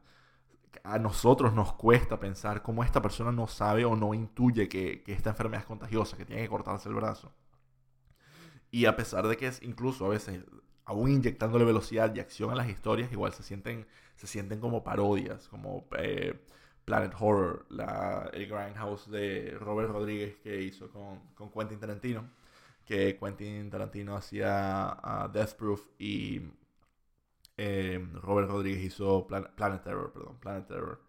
a 0.84 0.98
nosotros 0.98 1.52
nos 1.52 1.74
cuesta 1.74 2.18
pensar 2.18 2.62
cómo 2.62 2.82
esta 2.82 3.02
persona 3.02 3.30
no 3.30 3.46
sabe 3.46 3.84
o 3.84 3.94
no 3.94 4.14
intuye 4.14 4.68
que, 4.68 5.04
esta 5.06 5.30
enfermedad 5.30 5.62
es 5.62 5.66
contagiosa, 5.66 6.16
que 6.16 6.24
tiene 6.24 6.42
que 6.42 6.48
cortarse 6.48 6.88
el 6.88 6.94
brazo. 6.94 7.32
Y 8.70 8.86
a 8.86 8.96
pesar 8.96 9.28
de 9.28 9.36
que 9.36 9.48
es 9.48 9.62
incluso 9.62 10.06
a 10.06 10.08
veces, 10.08 10.42
aún 10.84 11.10
inyectándole 11.10 11.64
velocidad 11.64 12.14
y 12.14 12.20
acción 12.20 12.50
a 12.50 12.54
las 12.54 12.68
historias, 12.68 13.12
igual 13.12 13.32
se 13.32 13.42
sienten, 13.42 13.86
se 14.16 14.26
sienten 14.26 14.60
como 14.60 14.82
parodias, 14.84 15.48
como 15.48 15.86
eh, 15.98 16.38
Planet 16.84 17.12
Horror, 17.18 17.66
la, 17.70 18.30
el 18.32 18.46
Grindhouse 18.46 19.10
de 19.10 19.56
Robert 19.60 19.90
Rodríguez 19.90 20.36
que 20.42 20.60
hizo 20.62 20.90
con, 20.90 21.20
con 21.34 21.50
Quentin 21.50 21.78
Tarantino, 21.78 22.28
que 22.84 23.16
Quentin 23.18 23.70
Tarantino 23.70 24.16
hacía 24.16 25.30
Death 25.32 25.54
Proof 25.54 25.86
y 25.98 26.40
eh, 27.56 28.04
Robert 28.14 28.48
Rodríguez 28.48 28.82
hizo 28.84 29.26
Planet 29.26 29.82
Terror, 29.82 30.12
perdón, 30.12 30.38
Planet 30.40 30.66
Terror. 30.66 31.00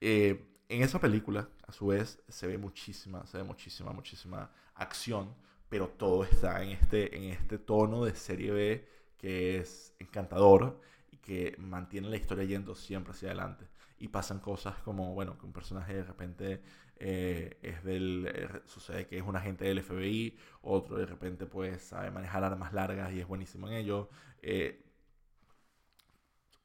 Eh, 0.00 0.48
en 0.68 0.82
esa 0.82 0.98
película, 0.98 1.48
a 1.66 1.72
su 1.72 1.88
vez, 1.88 2.22
se 2.28 2.46
ve 2.46 2.56
muchísima, 2.56 3.26
se 3.26 3.38
ve 3.38 3.44
muchísima, 3.44 3.92
muchísima 3.92 4.50
acción, 4.74 5.34
pero 5.68 5.88
todo 5.88 6.24
está 6.24 6.62
en 6.62 6.70
este, 6.70 7.14
en 7.16 7.24
este 7.24 7.58
tono 7.58 8.04
de 8.04 8.14
serie 8.14 8.52
B 8.52 8.88
que 9.22 9.58
es 9.58 9.94
encantador 10.00 10.80
y 11.12 11.18
que 11.18 11.56
mantiene 11.58 12.10
la 12.10 12.16
historia 12.18 12.44
yendo 12.44 12.74
siempre 12.76 13.12
hacia 13.12 13.30
adelante 13.30 13.66
y 13.98 14.08
pasan 14.08 14.40
cosas 14.40 14.76
como, 14.82 15.14
bueno, 15.14 15.38
que 15.38 15.46
un 15.46 15.52
personaje 15.54 15.94
de 15.94 16.04
repente 16.04 16.62
eh, 16.96 17.58
es 17.62 17.84
del, 17.84 18.26
eh, 18.34 18.48
sucede 18.66 19.06
que 19.06 19.18
es 19.18 19.24
un 19.24 19.36
agente 19.36 19.64
del 19.64 19.78
FBI, 19.78 20.38
otro 20.62 20.96
de 20.98 21.06
repente 21.06 21.46
pues 21.46 21.82
sabe 21.82 22.10
manejar 22.10 22.44
armas 22.44 22.72
largas 22.74 23.12
y 23.12 23.20
es 23.20 23.28
buenísimo 23.28 23.68
en 23.68 23.74
ello. 23.74 24.10
Eh, 24.42 24.84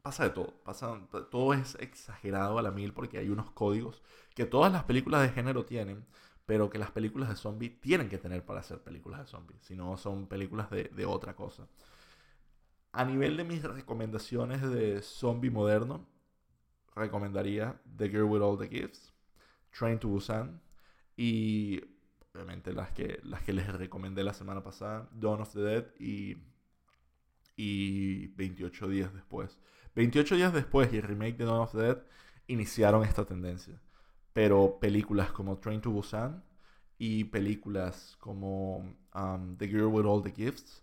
pasa 0.01 0.23
de 0.23 0.29
todo, 0.31 0.53
pasa, 0.63 0.99
todo 1.31 1.53
es 1.53 1.75
exagerado 1.75 2.57
a 2.57 2.61
la 2.63 2.71
mil 2.71 2.93
porque 2.93 3.17
hay 3.19 3.29
unos 3.29 3.51
códigos 3.51 4.01
que 4.35 4.45
todas 4.45 4.71
las 4.71 4.83
películas 4.85 5.21
de 5.21 5.29
género 5.29 5.65
tienen, 5.65 6.05
pero 6.45 6.69
que 6.69 6.77
las 6.79 6.91
películas 6.91 7.29
de 7.29 7.35
zombies 7.35 7.79
tienen 7.81 8.09
que 8.09 8.17
tener 8.17 8.45
para 8.45 8.61
hacer 8.61 8.81
películas 8.81 9.19
de 9.21 9.27
zombies, 9.27 9.61
si 9.63 9.75
no 9.75 9.97
son 9.97 10.27
películas 10.27 10.69
de 10.71 11.05
otra 11.05 11.35
cosa. 11.35 11.67
A 12.97 13.05
nivel 13.05 13.37
de 13.37 13.43
mis 13.43 13.61
recomendaciones 13.61 14.59
de 14.63 15.03
zombie 15.03 15.51
moderno, 15.51 16.07
recomendaría 16.95 17.79
The 17.95 18.09
Girl 18.09 18.23
with 18.23 18.41
All 18.41 18.57
the 18.57 18.67
Gifts, 18.67 19.13
Train 19.69 19.99
to 19.99 20.07
Busan 20.07 20.59
y 21.15 21.79
obviamente 22.33 22.73
las 22.73 22.89
que, 22.93 23.19
las 23.21 23.43
que 23.43 23.53
les 23.53 23.71
recomendé 23.71 24.23
la 24.23 24.33
semana 24.33 24.63
pasada, 24.63 25.07
Dawn 25.11 25.41
of 25.41 25.53
the 25.53 25.59
Dead 25.59 25.85
y, 25.99 26.37
y 27.55 28.29
28 28.29 28.87
días 28.87 29.13
después. 29.13 29.59
28 29.93 30.35
días 30.35 30.51
después 30.51 30.91
y 30.91 30.99
remake 30.99 31.37
de 31.37 31.45
Dawn 31.45 31.61
of 31.61 31.73
the 31.73 31.77
Dead 31.77 32.03
iniciaron 32.47 33.03
esta 33.03 33.25
tendencia. 33.25 33.79
Pero 34.33 34.79
películas 34.79 35.31
como 35.31 35.59
Train 35.59 35.81
to 35.81 35.91
Busan 35.91 36.43
y 36.97 37.25
películas 37.25 38.17
como 38.19 38.97
um, 39.13 39.55
The 39.55 39.67
Girl 39.67 39.93
with 39.93 40.07
All 40.07 40.23
the 40.23 40.31
Gifts 40.31 40.81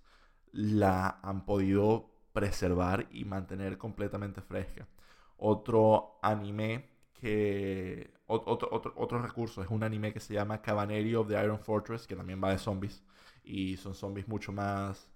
la 0.55 1.19
han 1.23 1.45
podido 1.45 2.11
preservar 2.33 3.09
y 3.11 3.25
mantener 3.25 3.77
completamente 3.77 4.41
fresca. 4.41 4.89
Otro 5.37 6.19
anime 6.23 6.91
que. 7.13 8.15
Otro, 8.27 8.69
otro, 8.71 8.95
otro, 8.97 9.21
recurso 9.21 9.63
es 9.63 9.69
un 9.69 9.83
anime 9.83 10.13
que 10.13 10.21
se 10.21 10.33
llama 10.33 10.63
Cabaneri 10.63 11.15
of 11.15 11.29
the 11.29 11.35
Iron 11.35 11.59
Fortress, 11.59 12.07
que 12.07 12.17
también 12.17 12.43
va 12.43 12.51
de 12.51 12.59
zombies. 12.59 13.05
Y 13.43 13.77
son 13.77 13.95
zombies 13.95 14.29
mucho 14.29 14.53
más. 14.53 15.11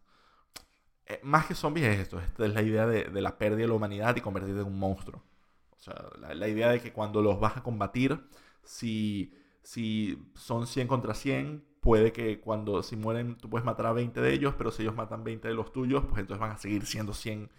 Eh, 1.06 1.20
más 1.22 1.46
que 1.46 1.54
zombies 1.54 1.86
es 1.86 2.00
esto. 2.00 2.20
Esta 2.20 2.44
es 2.44 2.52
la 2.52 2.62
idea 2.62 2.86
de, 2.86 3.04
de, 3.04 3.20
la 3.22 3.38
pérdida 3.38 3.62
de 3.62 3.68
la 3.68 3.74
humanidad 3.74 4.14
y 4.16 4.20
convertirte 4.20 4.60
en 4.60 4.66
un 4.66 4.78
monstruo. 4.78 5.22
O 5.70 5.80
sea, 5.80 5.94
la, 6.34 6.48
idea 6.48 6.70
de 6.70 6.80
que 6.80 6.92
cuando 6.92 7.22
los 7.22 7.38
vas 7.40 7.56
a 7.56 7.62
combatir, 7.62 8.20
si, 8.62 9.32
si 9.62 10.30
son 10.34 10.66
100 10.66 10.88
contra 10.88 11.14
100, 11.14 11.64
puede 11.80 12.12
que 12.12 12.40
cuando 12.40 12.82
si 12.82 12.96
mueren 12.96 13.36
tú 13.38 13.48
puedes 13.50 13.64
matar 13.64 13.86
a 13.86 13.92
20 13.92 14.20
de 14.20 14.32
ellos, 14.32 14.54
pero 14.56 14.70
si 14.70 14.82
ellos 14.82 14.94
matan 14.94 15.24
20 15.24 15.48
de 15.48 15.54
los 15.54 15.72
tuyos, 15.72 16.04
pues 16.06 16.20
entonces 16.20 16.40
van 16.40 16.52
a 16.52 16.58
seguir 16.58 16.86
siendo 16.86 17.12
100 17.12 17.50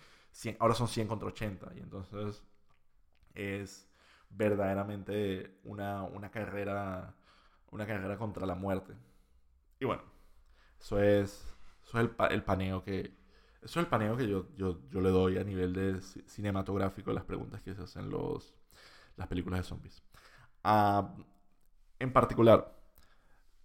ahora 0.59 0.75
son 0.75 0.87
100 0.87 1.07
contra 1.07 1.27
80. 1.29 1.71
Y 1.75 1.79
entonces 1.79 2.43
es 3.33 3.89
verdaderamente 4.29 5.59
una, 5.63 6.03
una, 6.03 6.29
carrera 6.31 7.15
una 7.71 7.85
carrera 7.87 8.17
contra 8.17 8.45
la 8.45 8.55
muerte. 8.55 8.93
Y 9.79 9.85
bueno, 9.85 10.03
eso 10.79 10.99
es, 11.01 11.55
eso 11.83 11.99
es 11.99 12.09
el, 12.09 12.31
el 12.31 12.43
paneo 12.43 12.83
que 12.83 13.19
eso 13.61 13.81
es 13.81 13.87
el 13.91 14.17
que 14.17 14.27
yo, 14.27 14.47
yo, 14.55 14.79
yo, 14.89 15.01
le 15.01 15.09
doy 15.09 15.37
a 15.37 15.43
nivel 15.43 15.73
de 15.73 16.01
cinematográfico 16.01 17.11
las 17.11 17.25
preguntas 17.25 17.61
que 17.61 17.75
se 17.75 17.81
hacen 17.81 18.09
los, 18.09 18.55
las 19.17 19.27
películas 19.27 19.59
de 19.59 19.63
zombies. 19.65 20.01
Ah, 20.63 21.13
en 21.99 22.13
particular, 22.13 22.78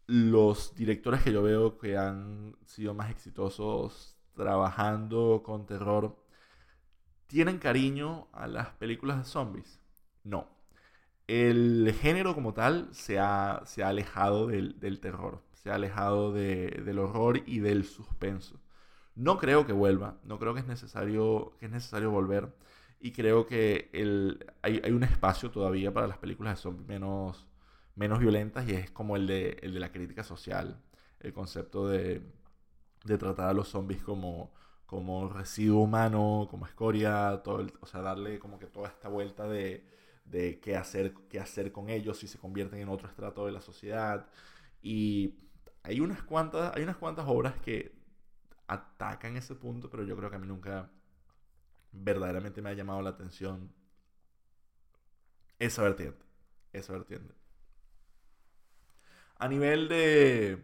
los 0.07 0.75
directores 0.75 1.23
que 1.23 1.33
yo 1.33 1.43
veo 1.43 1.79
que 1.79 1.97
han 1.97 2.57
sido 2.67 2.95
más 2.95 3.11
exitosos 3.11 4.17
trabajando 4.35 5.43
con 5.45 5.67
terror 5.67 6.17
¿Tienen 7.35 7.59
cariño 7.59 8.29
a 8.33 8.47
las 8.47 8.69
películas 8.71 9.19
de 9.19 9.25
zombies? 9.25 9.81
No. 10.23 10.47
El 11.27 11.93
género 12.01 12.35
como 12.35 12.55
tal 12.55 12.89
se 12.93 13.19
ha, 13.19 13.63
se 13.65 13.83
ha 13.83 13.89
alejado 13.89 14.47
del, 14.47 15.01
terror, 15.01 15.43
se 15.53 15.71
ha 15.71 15.75
alejado 15.75 16.33
del 16.33 16.99
horror 16.99 17.43
y 17.47 17.61
del 17.61 17.85
suspenso. 17.87 18.61
No 19.17 19.39
creo 19.39 19.67
que 19.67 19.73
vuelva, 19.73 20.21
no 20.23 20.39
creo 20.39 20.55
que 20.55 20.61
es 20.61 20.67
necesario, 20.67 21.55
que 21.59 21.67
es 21.67 21.73
necesario 21.73 22.11
volver. 22.11 22.55
Y 23.01 23.13
creo 23.13 23.47
que 23.47 23.91
el, 23.93 24.47
hay, 24.63 24.81
un 24.93 25.03
espacio 25.03 25.51
todavía 25.51 25.93
para 25.93 26.07
las 26.07 26.19
películas 26.19 26.57
de 26.59 26.63
zombies 26.63 26.87
menos, 26.87 27.49
menos 27.97 28.19
violentas 28.21 28.69
y 28.69 28.73
es 28.75 28.91
como 28.91 29.17
el 29.17 29.27
de, 29.27 29.59
el 29.63 29.75
de 29.75 29.81
la 29.81 29.93
crítica 29.93 30.25
social. 30.25 30.83
El 31.21 31.33
concepto 31.33 31.89
de, 31.89 32.23
de 33.05 33.19
tratar 33.19 33.49
a 33.51 33.53
los 33.55 33.69
zombies 33.69 34.03
como, 34.03 34.53
como 34.87 35.29
residuo 35.29 35.83
humano, 35.83 36.49
como 36.51 36.67
escoria, 36.67 37.41
todo 37.45 37.67
o 37.81 37.87
sea, 37.87 38.01
darle 38.03 38.39
como 38.39 38.59
que 38.59 38.67
toda 38.67 38.89
esta 38.89 39.09
vuelta 39.09 39.49
de, 39.49 39.87
de 40.25 40.61
qué, 40.61 40.77
hacer, 40.77 41.15
qué 41.29 41.41
hacer 41.41 41.73
con 41.73 41.91
ellos 41.91 42.19
si 42.19 42.29
se 42.29 42.39
convierten 42.39 42.81
en 42.81 42.89
otro 42.89 43.09
estrato 43.09 43.47
de 43.47 43.53
la 43.53 43.61
sociedad. 43.61 44.29
Y 44.83 45.39
hay 45.83 46.01
unas 46.01 46.23
cuantas, 46.23 46.75
hay 46.77 46.83
unas 46.83 46.97
cuantas 46.97 47.27
obras 47.29 47.55
que 47.61 47.95
atacan 48.67 49.37
ese 49.37 49.55
punto, 49.55 49.91
pero 49.91 50.05
yo 50.05 50.17
creo 50.17 50.31
que 50.31 50.37
a 50.37 50.39
mí 50.39 50.47
nunca 50.47 50.91
verdaderamente 51.93 52.63
me 52.63 52.71
ha 52.71 52.75
llamado 52.75 53.03
la 53.03 53.11
atención 53.11 53.73
esa 55.59 55.83
vertiente. 55.83 56.25
Esa 56.73 56.93
vertiente. 56.93 57.35
A 59.39 59.49
nivel 59.49 59.89
de. 59.89 60.63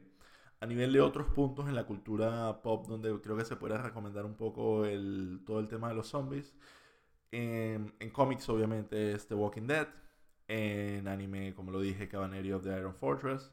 A 0.61 0.67
nivel 0.67 0.93
de 0.93 1.01
otros 1.01 1.29
puntos 1.29 1.69
en 1.69 1.75
la 1.75 1.85
cultura 1.87 2.61
pop 2.63 2.87
donde 2.87 3.19
creo 3.23 3.37
que 3.37 3.45
se 3.47 3.57
puede 3.57 3.79
recomendar 3.79 4.27
un 4.27 4.37
poco 4.37 4.85
el, 4.85 5.41
todo 5.47 5.59
el 5.59 5.69
tema 5.69 5.89
de 5.89 5.95
los 5.95 6.09
zombies. 6.09 6.55
En, 7.33 7.93
cómics, 8.13 8.49
obviamente, 8.49 9.13
es 9.13 9.27
The 9.27 9.35
Walking 9.35 9.67
Dead. 9.67 9.89
En 10.49 11.09
anime, 11.09 11.55
como 11.55 11.71
lo 11.73 11.81
dije, 11.81 12.09
Cavalry 12.09 12.53
of 12.53 12.65
the 12.65 12.77
Iron 12.77 12.95
Fortress. 12.95 13.53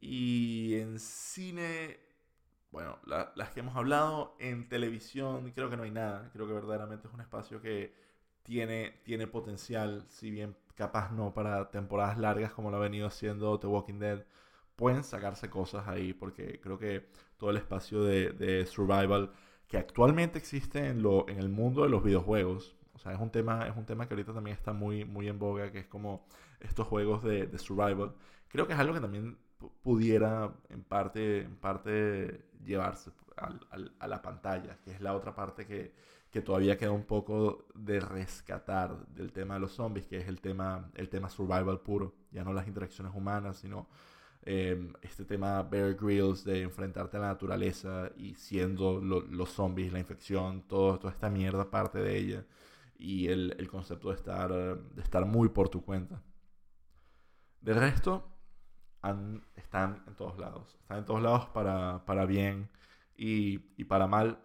Y 0.00 0.74
en 0.76 0.98
cine, 1.00 1.98
bueno, 2.70 2.98
las 3.04 3.50
que 3.50 3.60
hemos 3.60 3.76
hablado. 3.76 4.36
En 4.38 4.68
televisión, 4.68 5.50
creo 5.52 5.70
que 5.70 5.76
no 5.76 5.82
hay 5.84 5.90
nada. 5.90 6.30
Creo 6.32 6.46
que 6.46 6.52
verdaderamente 6.52 7.08
es 7.08 7.14
un 7.14 7.20
espacio 7.20 7.60
que 7.60 7.94
tiene, 8.42 9.00
tiene 9.04 9.26
potencial, 9.26 10.04
si 10.08 10.30
bien 10.30 10.56
capaz 10.78 11.10
no 11.10 11.34
para 11.34 11.70
temporadas 11.70 12.16
largas 12.18 12.52
como 12.52 12.70
lo 12.70 12.76
ha 12.76 12.80
venido 12.80 13.08
haciendo 13.08 13.58
The 13.58 13.66
Walking 13.66 13.98
Dead. 13.98 14.24
Pueden 14.76 15.02
sacarse 15.02 15.50
cosas 15.50 15.88
ahí 15.88 16.12
porque 16.12 16.60
creo 16.60 16.78
que 16.78 17.08
todo 17.36 17.50
el 17.50 17.56
espacio 17.56 18.04
de, 18.04 18.64
survival 18.66 19.32
que 19.66 19.76
actualmente 19.76 20.38
existe 20.38 20.86
en, 20.86 21.02
lo, 21.02 21.28
en 21.28 21.38
el 21.38 21.48
mundo 21.48 21.82
de 21.82 21.90
los 21.90 22.02
videojuegos, 22.04 22.76
o 22.94 22.98
sea, 22.98 23.12
es 23.12 23.20
un 23.20 23.30
tema, 23.30 23.66
es 23.66 23.76
un 23.76 23.86
tema 23.86 24.06
que 24.06 24.14
ahorita 24.14 24.32
también 24.32 24.56
está 24.56 24.72
muy, 24.72 25.04
muy 25.04 25.28
en 25.28 25.38
boga, 25.38 25.72
que 25.72 25.80
es 25.80 25.86
como 25.86 26.26
estos 26.60 26.86
juegos 26.86 27.24
de, 27.24 27.46
de 27.46 27.58
survival. 27.58 28.14
Creo 28.48 28.66
que 28.66 28.72
es 28.72 28.78
algo 28.78 28.94
que 28.94 29.00
también 29.00 29.36
pudiera 29.82 30.52
en 30.70 30.84
parte, 30.84 31.40
en 31.40 31.56
parte 31.56 32.44
llevarse 32.64 33.10
a 33.36 34.06
la 34.06 34.22
pantalla, 34.22 34.78
que 34.84 34.92
es 34.92 35.00
la 35.00 35.14
otra 35.14 35.34
parte 35.34 35.66
que, 35.66 35.92
que, 36.30 36.42
todavía 36.42 36.76
queda 36.76 36.92
un 36.92 37.04
poco 37.04 37.66
de 37.74 38.00
rescatar 38.00 39.06
del 39.08 39.32
tema 39.32 39.54
de 39.54 39.60
los 39.60 39.72
zombies, 39.72 40.06
que 40.06 40.18
es 40.18 40.28
el 40.28 40.40
tema, 40.40 40.90
el 40.94 41.08
tema 41.08 41.28
survival 41.28 41.80
puro, 41.80 42.14
ya 42.30 42.44
no 42.44 42.52
las 42.52 42.66
interacciones 42.68 43.14
humanas, 43.14 43.58
sino 43.58 43.88
em, 44.42 44.92
este 45.02 45.24
tema 45.24 45.62
Bear 45.62 45.94
Grylls 45.94 46.44
de 46.44 46.62
enfrentarte 46.62 47.16
a 47.16 47.20
la 47.20 47.28
naturaleza 47.28 48.10
y 48.16 48.34
siendo 48.34 49.00
los 49.00 49.50
zombies, 49.50 49.92
la 49.92 49.98
infección, 49.98 50.62
todo, 50.62 50.98
toda 50.98 51.12
esta 51.12 51.30
mierda 51.30 51.70
parte 51.70 51.98
de 51.98 52.16
ella 52.16 52.44
y 52.98 53.28
el, 53.28 53.54
el 53.58 53.68
concepto 53.68 54.08
de 54.10 54.16
estar, 54.16 54.52
de 54.52 55.02
estar 55.02 55.24
muy 55.24 55.48
por 55.48 55.68
tu 55.68 55.84
cuenta. 55.84 56.22
De 57.60 57.74
resto, 57.74 58.38
están 59.56 60.02
en 60.06 60.14
todos 60.14 60.38
lados. 60.38 60.76
Están 60.80 60.98
en 60.98 61.04
todos 61.04 61.22
lados 61.22 61.46
para, 61.46 62.04
para 62.04 62.26
bien 62.26 62.70
y, 63.16 63.60
y, 63.76 63.84
para 63.84 64.06
mal. 64.06 64.38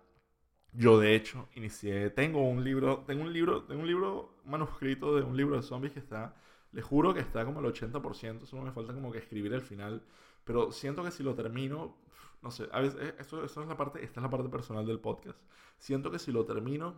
Yo 0.76 1.00
de 1.00 1.16
hecho 1.16 1.48
inicié, 1.56 2.10
tengo 2.10 2.42
un 2.42 2.64
libro, 2.64 3.04
tengo 3.06 3.24
un 3.24 3.32
libro, 3.32 3.64
tengo 3.64 3.82
un 3.82 3.88
libro 3.88 4.36
manuscrito 4.46 5.16
de 5.16 5.22
un 5.22 5.38
libro 5.38 5.56
de 5.56 5.62
zombies 5.62 5.94
que 5.94 6.00
está, 6.00 6.36
le 6.72 6.82
juro 6.82 7.14
que 7.14 7.20
está 7.20 7.46
como 7.46 7.60
el 7.60 7.68
80%, 7.68 8.46
solo 8.46 8.64
me 8.64 8.72
falta 8.72 8.94
como 8.94 9.12
que 9.12 9.20
escribir 9.20 9.54
el 9.54 9.62
final, 9.62 10.02
pero 10.44 10.72
siento 10.72 11.04
que 11.04 11.12
si 11.12 11.24
lo 11.24 11.36
termino, 11.36 11.96
no 12.42 12.52
sé, 12.52 12.68
a 12.72 12.82
veces, 12.82 13.00
eh, 13.02 13.16
es 13.20 13.58
la 13.58 13.78
parte, 13.78 14.04
esta 14.04 14.20
es 14.20 14.24
la 14.24 14.30
parte 14.30 14.50
personal 14.50 14.86
del 14.86 15.00
podcast. 15.00 15.40
Siento 15.78 16.12
que 16.12 16.20
si 16.20 16.32
lo 16.32 16.46
termino, 16.46 16.96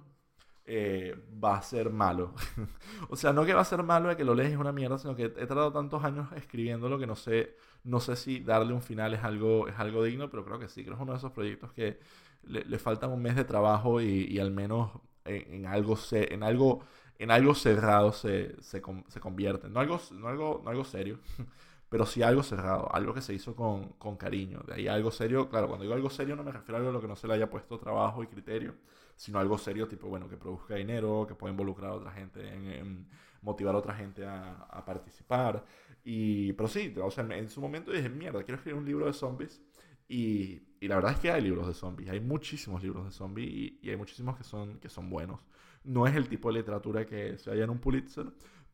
eh, 0.66 1.16
va 1.44 1.58
a 1.58 1.62
ser 1.62 1.92
malo. 1.92 2.34
o 3.10 3.16
sea, 3.16 3.34
no 3.34 3.46
que 3.46 3.54
va 3.54 3.62
a 3.62 3.66
ser 3.66 3.84
malo 3.84 4.10
de 4.10 4.18
que 4.18 4.24
lo 4.24 4.34
lees 4.34 4.52
es 4.54 4.58
una 4.58 4.72
mierda, 4.72 4.98
sino 4.98 5.16
que 5.16 5.26
he 5.26 5.30
tratado 5.30 5.72
tantos 5.72 6.04
años 6.04 6.32
escribiéndolo 6.34 6.98
que 6.98 7.06
no 7.08 7.16
sé, 7.16 7.56
no 7.84 8.00
sé 8.00 8.16
si 8.16 8.40
darle 8.40 8.74
un 8.74 8.82
final 8.82 9.14
es 9.14 9.24
algo, 9.24 9.68
es 9.68 9.78
algo 9.78 10.04
digno, 10.04 10.30
pero 10.30 10.44
creo 10.46 10.58
que 10.60 10.68
sí, 10.68 10.84
creo 10.84 10.96
que 10.96 11.02
es 11.02 11.04
uno 11.04 11.12
de 11.12 11.18
esos 11.20 11.32
proyectos 11.32 11.72
que 11.74 12.00
le, 12.48 12.64
le 12.66 12.80
faltan 12.80 13.12
un 13.12 13.22
mes 13.22 13.36
de 13.36 13.44
trabajo 13.46 14.02
y, 14.02 14.26
y 14.30 14.40
al 14.40 14.52
menos 14.52 14.92
en, 15.26 15.66
algo 15.66 15.96
se, 15.96 16.34
en 16.34 16.44
algo 16.44 16.84
en 17.18 17.32
algo 17.32 17.56
cerrado 17.56 18.12
se, 18.12 18.62
se, 18.62 18.82
se 19.08 19.20
convierte. 19.20 19.70
No 19.70 19.80
algo, 19.80 20.00
no 20.12 20.28
algo, 20.28 20.62
no 20.64 20.70
algo 20.70 20.84
serio, 20.84 21.20
pero 21.90 22.06
sí 22.06 22.22
algo 22.22 22.44
cerrado, 22.44 22.94
algo 22.94 23.14
que 23.14 23.22
se 23.22 23.34
hizo 23.34 23.56
con, 23.56 23.90
con, 23.94 24.18
cariño. 24.18 24.60
De 24.68 24.74
ahí 24.76 24.88
algo 24.88 25.12
serio, 25.12 25.50
claro, 25.50 25.68
cuando 25.68 25.84
digo 25.84 25.96
algo 25.96 26.10
serio 26.10 26.36
no 26.36 26.44
me 26.44 26.52
refiero 26.52 26.76
a 26.76 26.80
algo 26.80 26.90
a 26.90 26.94
lo 26.94 27.02
que 27.02 27.08
no 27.08 27.16
se 27.16 27.28
le 27.28 27.34
haya 27.36 27.50
puesto 27.50 27.78
trabajo 27.80 28.22
y 28.24 28.28
criterio, 28.28 28.76
sino 29.16 29.40
algo 29.40 29.58
serio, 29.58 29.88
tipo, 29.88 30.08
bueno, 30.08 30.28
que 30.28 30.38
produzca 30.38 30.76
dinero, 30.76 31.26
que 31.28 31.36
pueda 31.36 31.52
involucrar 31.52 31.92
a 31.92 31.94
otra 31.96 32.12
gente, 32.12 32.48
en, 32.54 33.08
motivar 33.42 33.76
a 33.76 33.78
otra 33.78 33.94
gente 33.96 34.26
a, 34.26 34.54
a, 34.70 34.84
participar. 34.84 35.64
Y, 36.04 36.54
pero 36.54 36.68
sí, 36.68 36.94
o 37.02 37.22
en 37.22 37.50
su 37.50 37.62
momento 37.62 37.92
dije, 37.92 38.10
mierda, 38.10 38.44
quiero 38.44 38.58
escribir 38.58 38.80
un 38.80 38.86
libro 38.86 39.06
de 39.06 39.14
zombies. 39.14 39.62
Y, 40.08 40.62
y 40.80 40.88
la 40.88 40.96
verdad 40.96 41.14
es 41.14 41.20
que 41.20 41.32
hay 41.32 41.42
libros 41.42 41.68
de 41.68 41.74
zombies, 41.74 42.10
hay 42.10 42.20
muchísimos 42.20 42.84
libros 42.84 43.06
de 43.06 43.12
zombies 43.12 43.50
y, 43.50 43.80
y, 43.82 43.90
hay 43.90 43.98
muchísimos 43.98 44.38
que 44.38 44.44
son, 44.44 44.80
que 44.80 44.90
son 44.90 45.10
buenos. 45.10 45.40
No 45.84 46.08
es 46.08 46.16
el 46.16 46.28
tipo 46.30 46.52
de 46.52 46.60
literatura 46.60 47.06
que 47.06 47.38
se 47.38 47.50
halla 47.52 47.64
en 47.64 47.70
un 47.72 47.80
Pulitzer, 47.80 48.28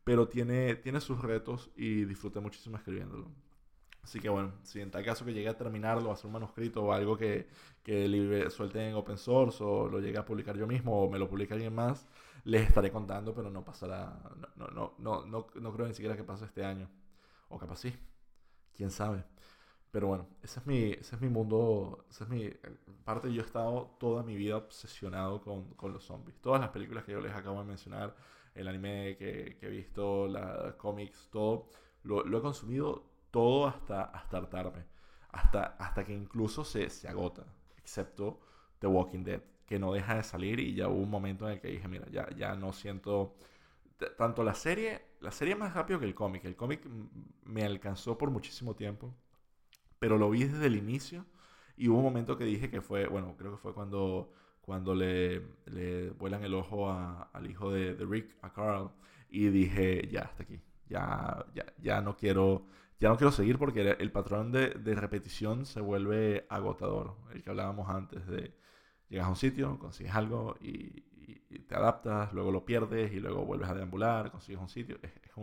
pero 0.04 0.28
tiene, 0.28 0.76
tiene 0.76 1.00
sus 1.00 1.20
retos 1.20 1.70
y 1.76 2.04
disfruté 2.04 2.40
muchísimo 2.40 2.76
escribiéndolo. 2.76 3.30
Así 4.02 4.18
que 4.18 4.28
bueno, 4.28 4.52
si 4.64 4.80
en 4.80 4.90
tal 4.90 5.04
caso 5.04 5.24
que 5.24 5.32
llegue 5.32 5.48
a 5.48 5.56
terminarlo, 5.56 6.10
a 6.10 6.14
hacer 6.14 6.26
un 6.26 6.32
manuscrito 6.32 6.82
o 6.82 6.92
algo 6.92 7.16
que, 7.16 7.48
que 7.84 8.08
libre, 8.08 8.50
suelte 8.50 8.88
en 8.88 8.96
open 8.96 9.16
source 9.16 9.62
o 9.62 9.88
lo 9.88 10.00
llegue 10.00 10.18
a 10.18 10.24
publicar 10.24 10.56
yo 10.56 10.66
mismo 10.66 11.04
o 11.04 11.10
me 11.10 11.18
lo 11.18 11.28
publique 11.28 11.54
alguien 11.54 11.74
más, 11.74 12.06
les 12.44 12.66
estaré 12.66 12.90
contando, 12.90 13.32
pero 13.34 13.48
no 13.50 13.64
pasará, 13.64 14.20
no, 14.56 14.66
no, 14.68 14.94
no, 14.98 15.24
no, 15.26 15.46
no 15.54 15.72
creo 15.72 15.86
ni 15.86 15.94
siquiera 15.94 16.16
que 16.16 16.24
pase 16.24 16.44
este 16.46 16.64
año. 16.64 16.90
O 17.48 17.58
capaz 17.58 17.76
sí, 17.76 17.94
quién 18.74 18.90
sabe. 18.90 19.24
Pero 19.92 20.08
bueno, 20.08 20.26
ese 20.42 20.60
es 20.60 20.66
mi, 20.66 20.92
ese 20.92 21.16
es 21.16 21.22
mi 21.22 21.28
mundo, 21.28 22.06
ese 22.10 22.24
es 22.24 22.30
mi 22.30 22.50
parte. 23.04 23.32
Yo 23.32 23.42
he 23.42 23.44
estado 23.44 23.96
toda 24.00 24.22
mi 24.22 24.34
vida 24.36 24.56
obsesionado 24.56 25.40
con, 25.42 25.74
con 25.74 25.92
los 25.92 26.04
zombies. 26.04 26.40
Todas 26.40 26.60
las 26.60 26.70
películas 26.70 27.04
que 27.04 27.12
yo 27.12 27.20
les 27.20 27.34
acabo 27.34 27.60
de 27.60 27.66
mencionar, 27.66 28.16
el 28.54 28.68
anime 28.68 29.16
que, 29.18 29.56
que 29.60 29.66
he 29.66 29.70
visto, 29.70 30.28
los 30.28 30.74
cómics, 30.76 31.28
todo, 31.30 31.68
lo, 32.04 32.24
lo, 32.24 32.38
he 32.38 32.42
consumido 32.42 33.04
todo 33.30 33.66
hasta, 33.68 34.04
hasta 34.04 34.38
hartarme. 34.38 34.84
Hasta, 35.30 35.64
hasta 35.78 36.04
que 36.04 36.14
incluso 36.14 36.64
se, 36.64 36.88
se 36.90 37.08
agota. 37.08 37.44
Excepto 37.76 38.40
The 38.78 38.86
Walking 38.86 39.24
Dead, 39.24 39.42
que 39.66 39.78
no 39.78 39.92
deja 39.92 40.16
de 40.16 40.22
salir 40.22 40.58
y 40.60 40.74
ya 40.74 40.88
hubo 40.88 41.02
un 41.02 41.10
momento 41.10 41.46
en 41.46 41.54
el 41.54 41.60
que 41.60 41.68
dije, 41.68 41.88
mira, 41.88 42.06
ya, 42.10 42.28
ya 42.36 42.54
no 42.54 42.72
siento 42.72 43.34
tanto 44.16 44.42
la 44.42 44.54
serie, 44.54 45.02
la 45.20 45.30
serie 45.30 45.54
más 45.54 45.74
rápido 45.74 46.00
que 46.00 46.06
el 46.06 46.14
cómic. 46.14 46.44
El 46.44 46.56
cómic 46.56 46.84
me 47.44 47.64
alcanzó 47.64 48.18
por 48.18 48.30
muchísimo 48.30 48.74
tiempo, 48.74 49.14
pero 50.02 50.18
lo 50.18 50.28
vi 50.30 50.42
desde 50.42 50.66
el 50.66 50.74
inicio 50.74 51.24
y 51.76 51.86
hubo 51.86 51.98
un 51.98 52.02
momento 52.02 52.36
que 52.36 52.42
dije 52.42 52.68
que 52.68 52.80
fue, 52.80 53.06
bueno, 53.06 53.36
creo 53.38 53.52
que 53.52 53.58
fue 53.58 53.72
cuando 53.72 54.32
cuando 54.60 54.96
le, 54.96 55.42
le 55.66 56.10
vuelan 56.10 56.42
el 56.42 56.54
ojo 56.54 56.90
al 56.90 57.48
hijo 57.48 57.70
de, 57.70 57.94
de, 57.94 58.04
Rick, 58.04 58.36
a 58.42 58.52
Carl, 58.52 58.90
y 59.30 59.46
dije, 59.46 60.08
ya, 60.10 60.22
hasta 60.22 60.42
aquí, 60.42 60.60
ya, 60.88 61.46
ya, 61.54 61.66
ya 61.78 62.00
no 62.00 62.16
quiero, 62.16 62.66
ya 62.98 63.10
no 63.10 63.16
quiero 63.16 63.30
seguir 63.30 63.58
porque 63.60 63.92
el 63.92 64.10
patrón 64.10 64.50
de, 64.50 64.70
de, 64.70 64.94
repetición 64.96 65.66
se 65.66 65.80
vuelve 65.80 66.46
agotador, 66.48 67.16
el 67.32 67.44
que 67.44 67.50
hablábamos 67.50 67.88
antes 67.88 68.26
de 68.26 68.56
llegas 69.08 69.26
a 69.28 69.30
un 69.30 69.36
sitio, 69.36 69.78
consigues 69.78 70.14
algo 70.16 70.56
y, 70.60 71.04
te 71.68 71.76
adaptas, 71.76 72.32
luego 72.32 72.50
lo 72.50 72.64
pierdes 72.64 73.12
y 73.12 73.20
luego 73.20 73.44
vuelves 73.44 73.68
a 73.68 73.74
deambular, 73.74 74.32
consigues 74.32 74.60
un 74.60 74.68
sitio, 74.68 74.98
es, 75.00 75.12
es 75.12 75.36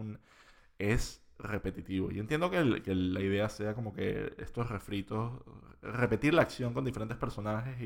es 0.79 1.28
repetitivo. 1.39 2.12
Y 2.12 2.19
entiendo 2.19 2.52
que, 2.52 2.63
la 2.63 3.21
idea 3.21 3.49
sea 3.49 3.73
como 3.73 3.93
que 3.93 4.34
estos 4.38 4.69
refritos, 4.69 5.34
repetir 5.82 6.34
la 6.34 6.43
acción 6.43 6.73
con 6.73 6.86
diferentes 6.86 7.17
personajes 7.17 7.78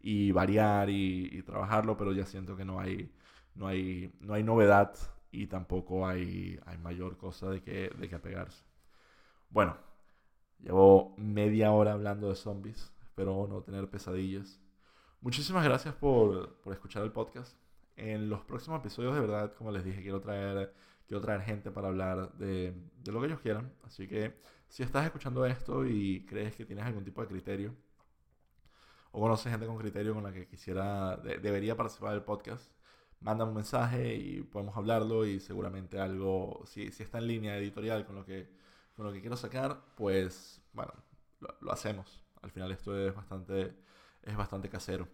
y 0.00 0.32
variar 0.32 0.90
y, 0.90 1.28
y, 1.32 1.42
trabajarlo, 1.42 1.96
pero 1.96 2.12
ya 2.12 2.26
siento 2.26 2.56
que 2.56 2.64
no 2.64 2.78
hay, 2.80 3.10
no 3.54 3.66
hay, 3.66 4.12
no 4.20 4.34
hay 4.34 4.42
novedad 4.42 4.94
y 5.30 5.46
tampoco 5.46 6.06
hay, 6.06 6.60
hay 6.66 6.78
mayor 6.78 7.16
cosa 7.16 7.50
de 7.50 7.62
que, 7.62 7.90
de 7.90 8.08
que 8.08 8.14
apegarse. 8.14 8.64
Bueno, 9.50 9.76
llevo 10.58 11.14
media 11.18 11.72
hora 11.72 11.92
hablando 11.92 12.28
de 12.28 12.36
zombies, 12.36 12.92
espero 13.02 13.46
no 13.48 13.62
tener 13.62 13.88
pesadillas. 13.90 14.60
Muchísimas 15.20 15.64
gracias 15.64 15.94
por, 15.94 16.60
por 16.60 16.72
escuchar 16.72 17.02
el 17.02 17.12
podcast. 17.12 17.56
En 17.96 18.28
los 18.28 18.42
próximos 18.44 18.80
episodios, 18.80 19.14
de 19.14 19.20
verdad, 19.20 19.54
como 19.54 19.70
les 19.70 19.84
dije, 19.84 20.02
quiero 20.02 20.20
traer, 20.20 20.74
quiero 21.06 21.20
traer 21.20 21.42
gente 21.42 21.70
para 21.70 21.88
hablar 21.88 22.32
de, 22.34 22.74
de 23.02 23.12
lo 23.12 23.20
que 23.20 23.26
ellos 23.26 23.40
quieran. 23.40 23.72
Así 23.84 24.08
que 24.08 24.34
si 24.68 24.82
estás 24.82 25.04
escuchando 25.06 25.46
esto 25.46 25.86
y 25.86 26.24
crees 26.26 26.56
que 26.56 26.64
tienes 26.64 26.84
algún 26.84 27.04
tipo 27.04 27.20
de 27.22 27.28
criterio, 27.28 27.74
o 29.12 29.20
conoces 29.20 29.50
gente 29.52 29.66
con 29.66 29.78
criterio 29.78 30.14
con 30.14 30.24
la 30.24 30.32
que 30.32 30.46
quisiera, 30.46 31.16
de, 31.18 31.38
debería 31.38 31.76
participar 31.76 32.12
del 32.12 32.22
podcast, 32.22 32.70
manda 33.20 33.44
un 33.44 33.54
mensaje 33.54 34.14
y 34.16 34.42
podemos 34.42 34.76
hablarlo 34.76 35.24
y 35.26 35.40
seguramente 35.40 36.00
algo, 36.00 36.62
si, 36.66 36.90
si 36.90 37.04
está 37.04 37.18
en 37.18 37.28
línea 37.28 37.56
editorial 37.56 38.04
con 38.06 38.16
lo, 38.16 38.24
que, 38.24 38.48
con 38.96 39.06
lo 39.06 39.12
que 39.12 39.20
quiero 39.20 39.36
sacar, 39.36 39.80
pues 39.96 40.60
bueno, 40.72 40.92
lo, 41.40 41.48
lo 41.60 41.72
hacemos. 41.72 42.24
al 42.42 42.50
final 42.50 42.72
esto 42.72 42.96
es 42.98 43.14
bastante, 43.14 43.74
es 44.22 44.36
bastante 44.36 44.68
casero. 44.68 45.08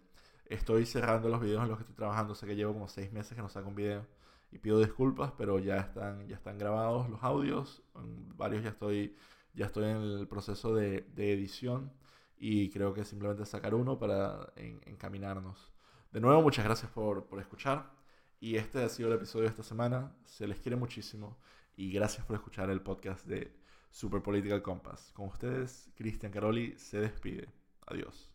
Estoy 0.51 0.85
cerrando 0.85 1.29
los 1.29 1.39
videos 1.39 1.63
en 1.63 1.69
los 1.69 1.77
que 1.77 1.83
estoy 1.83 1.95
trabajando, 1.95 2.35
sé 2.35 2.45
que 2.45 2.57
llevo 2.57 2.73
como 2.73 2.89
seis 2.89 3.09
meses 3.13 3.35
que 3.35 3.41
no 3.41 3.47
saco 3.47 3.69
un 3.69 3.75
video 3.75 4.05
y 4.51 4.57
pido 4.59 4.79
disculpas, 4.79 5.31
pero 5.37 5.59
ya 5.59 5.77
están, 5.77 6.27
ya 6.27 6.35
están 6.35 6.57
grabados 6.57 7.09
los 7.09 7.23
audios, 7.23 7.81
en 7.95 8.37
varios 8.37 8.61
ya 8.61 8.71
estoy, 8.71 9.15
ya 9.53 9.67
estoy 9.67 9.85
en 9.85 10.01
el 10.01 10.27
proceso 10.27 10.75
de, 10.75 11.07
de 11.15 11.31
edición 11.31 11.93
y 12.37 12.69
creo 12.69 12.93
que 12.93 13.05
simplemente 13.05 13.45
sacar 13.45 13.73
uno 13.73 13.97
para 13.97 14.51
encaminarnos. 14.57 15.71
De 16.11 16.19
nuevo, 16.19 16.41
muchas 16.41 16.65
gracias 16.65 16.91
por, 16.91 17.27
por 17.27 17.39
escuchar 17.39 17.89
y 18.41 18.57
este 18.57 18.83
ha 18.83 18.89
sido 18.89 19.07
el 19.07 19.15
episodio 19.15 19.43
de 19.43 19.51
esta 19.51 19.63
semana, 19.63 20.13
se 20.25 20.47
les 20.47 20.59
quiere 20.59 20.75
muchísimo 20.75 21.37
y 21.77 21.93
gracias 21.93 22.25
por 22.25 22.35
escuchar 22.35 22.69
el 22.69 22.81
podcast 22.81 23.25
de 23.25 23.55
Super 23.89 24.21
Political 24.21 24.61
Compass. 24.61 25.13
Con 25.13 25.27
ustedes, 25.29 25.89
Cristian 25.95 26.33
Caroli 26.33 26.77
se 26.77 26.99
despide. 26.99 27.47
Adiós. 27.87 28.30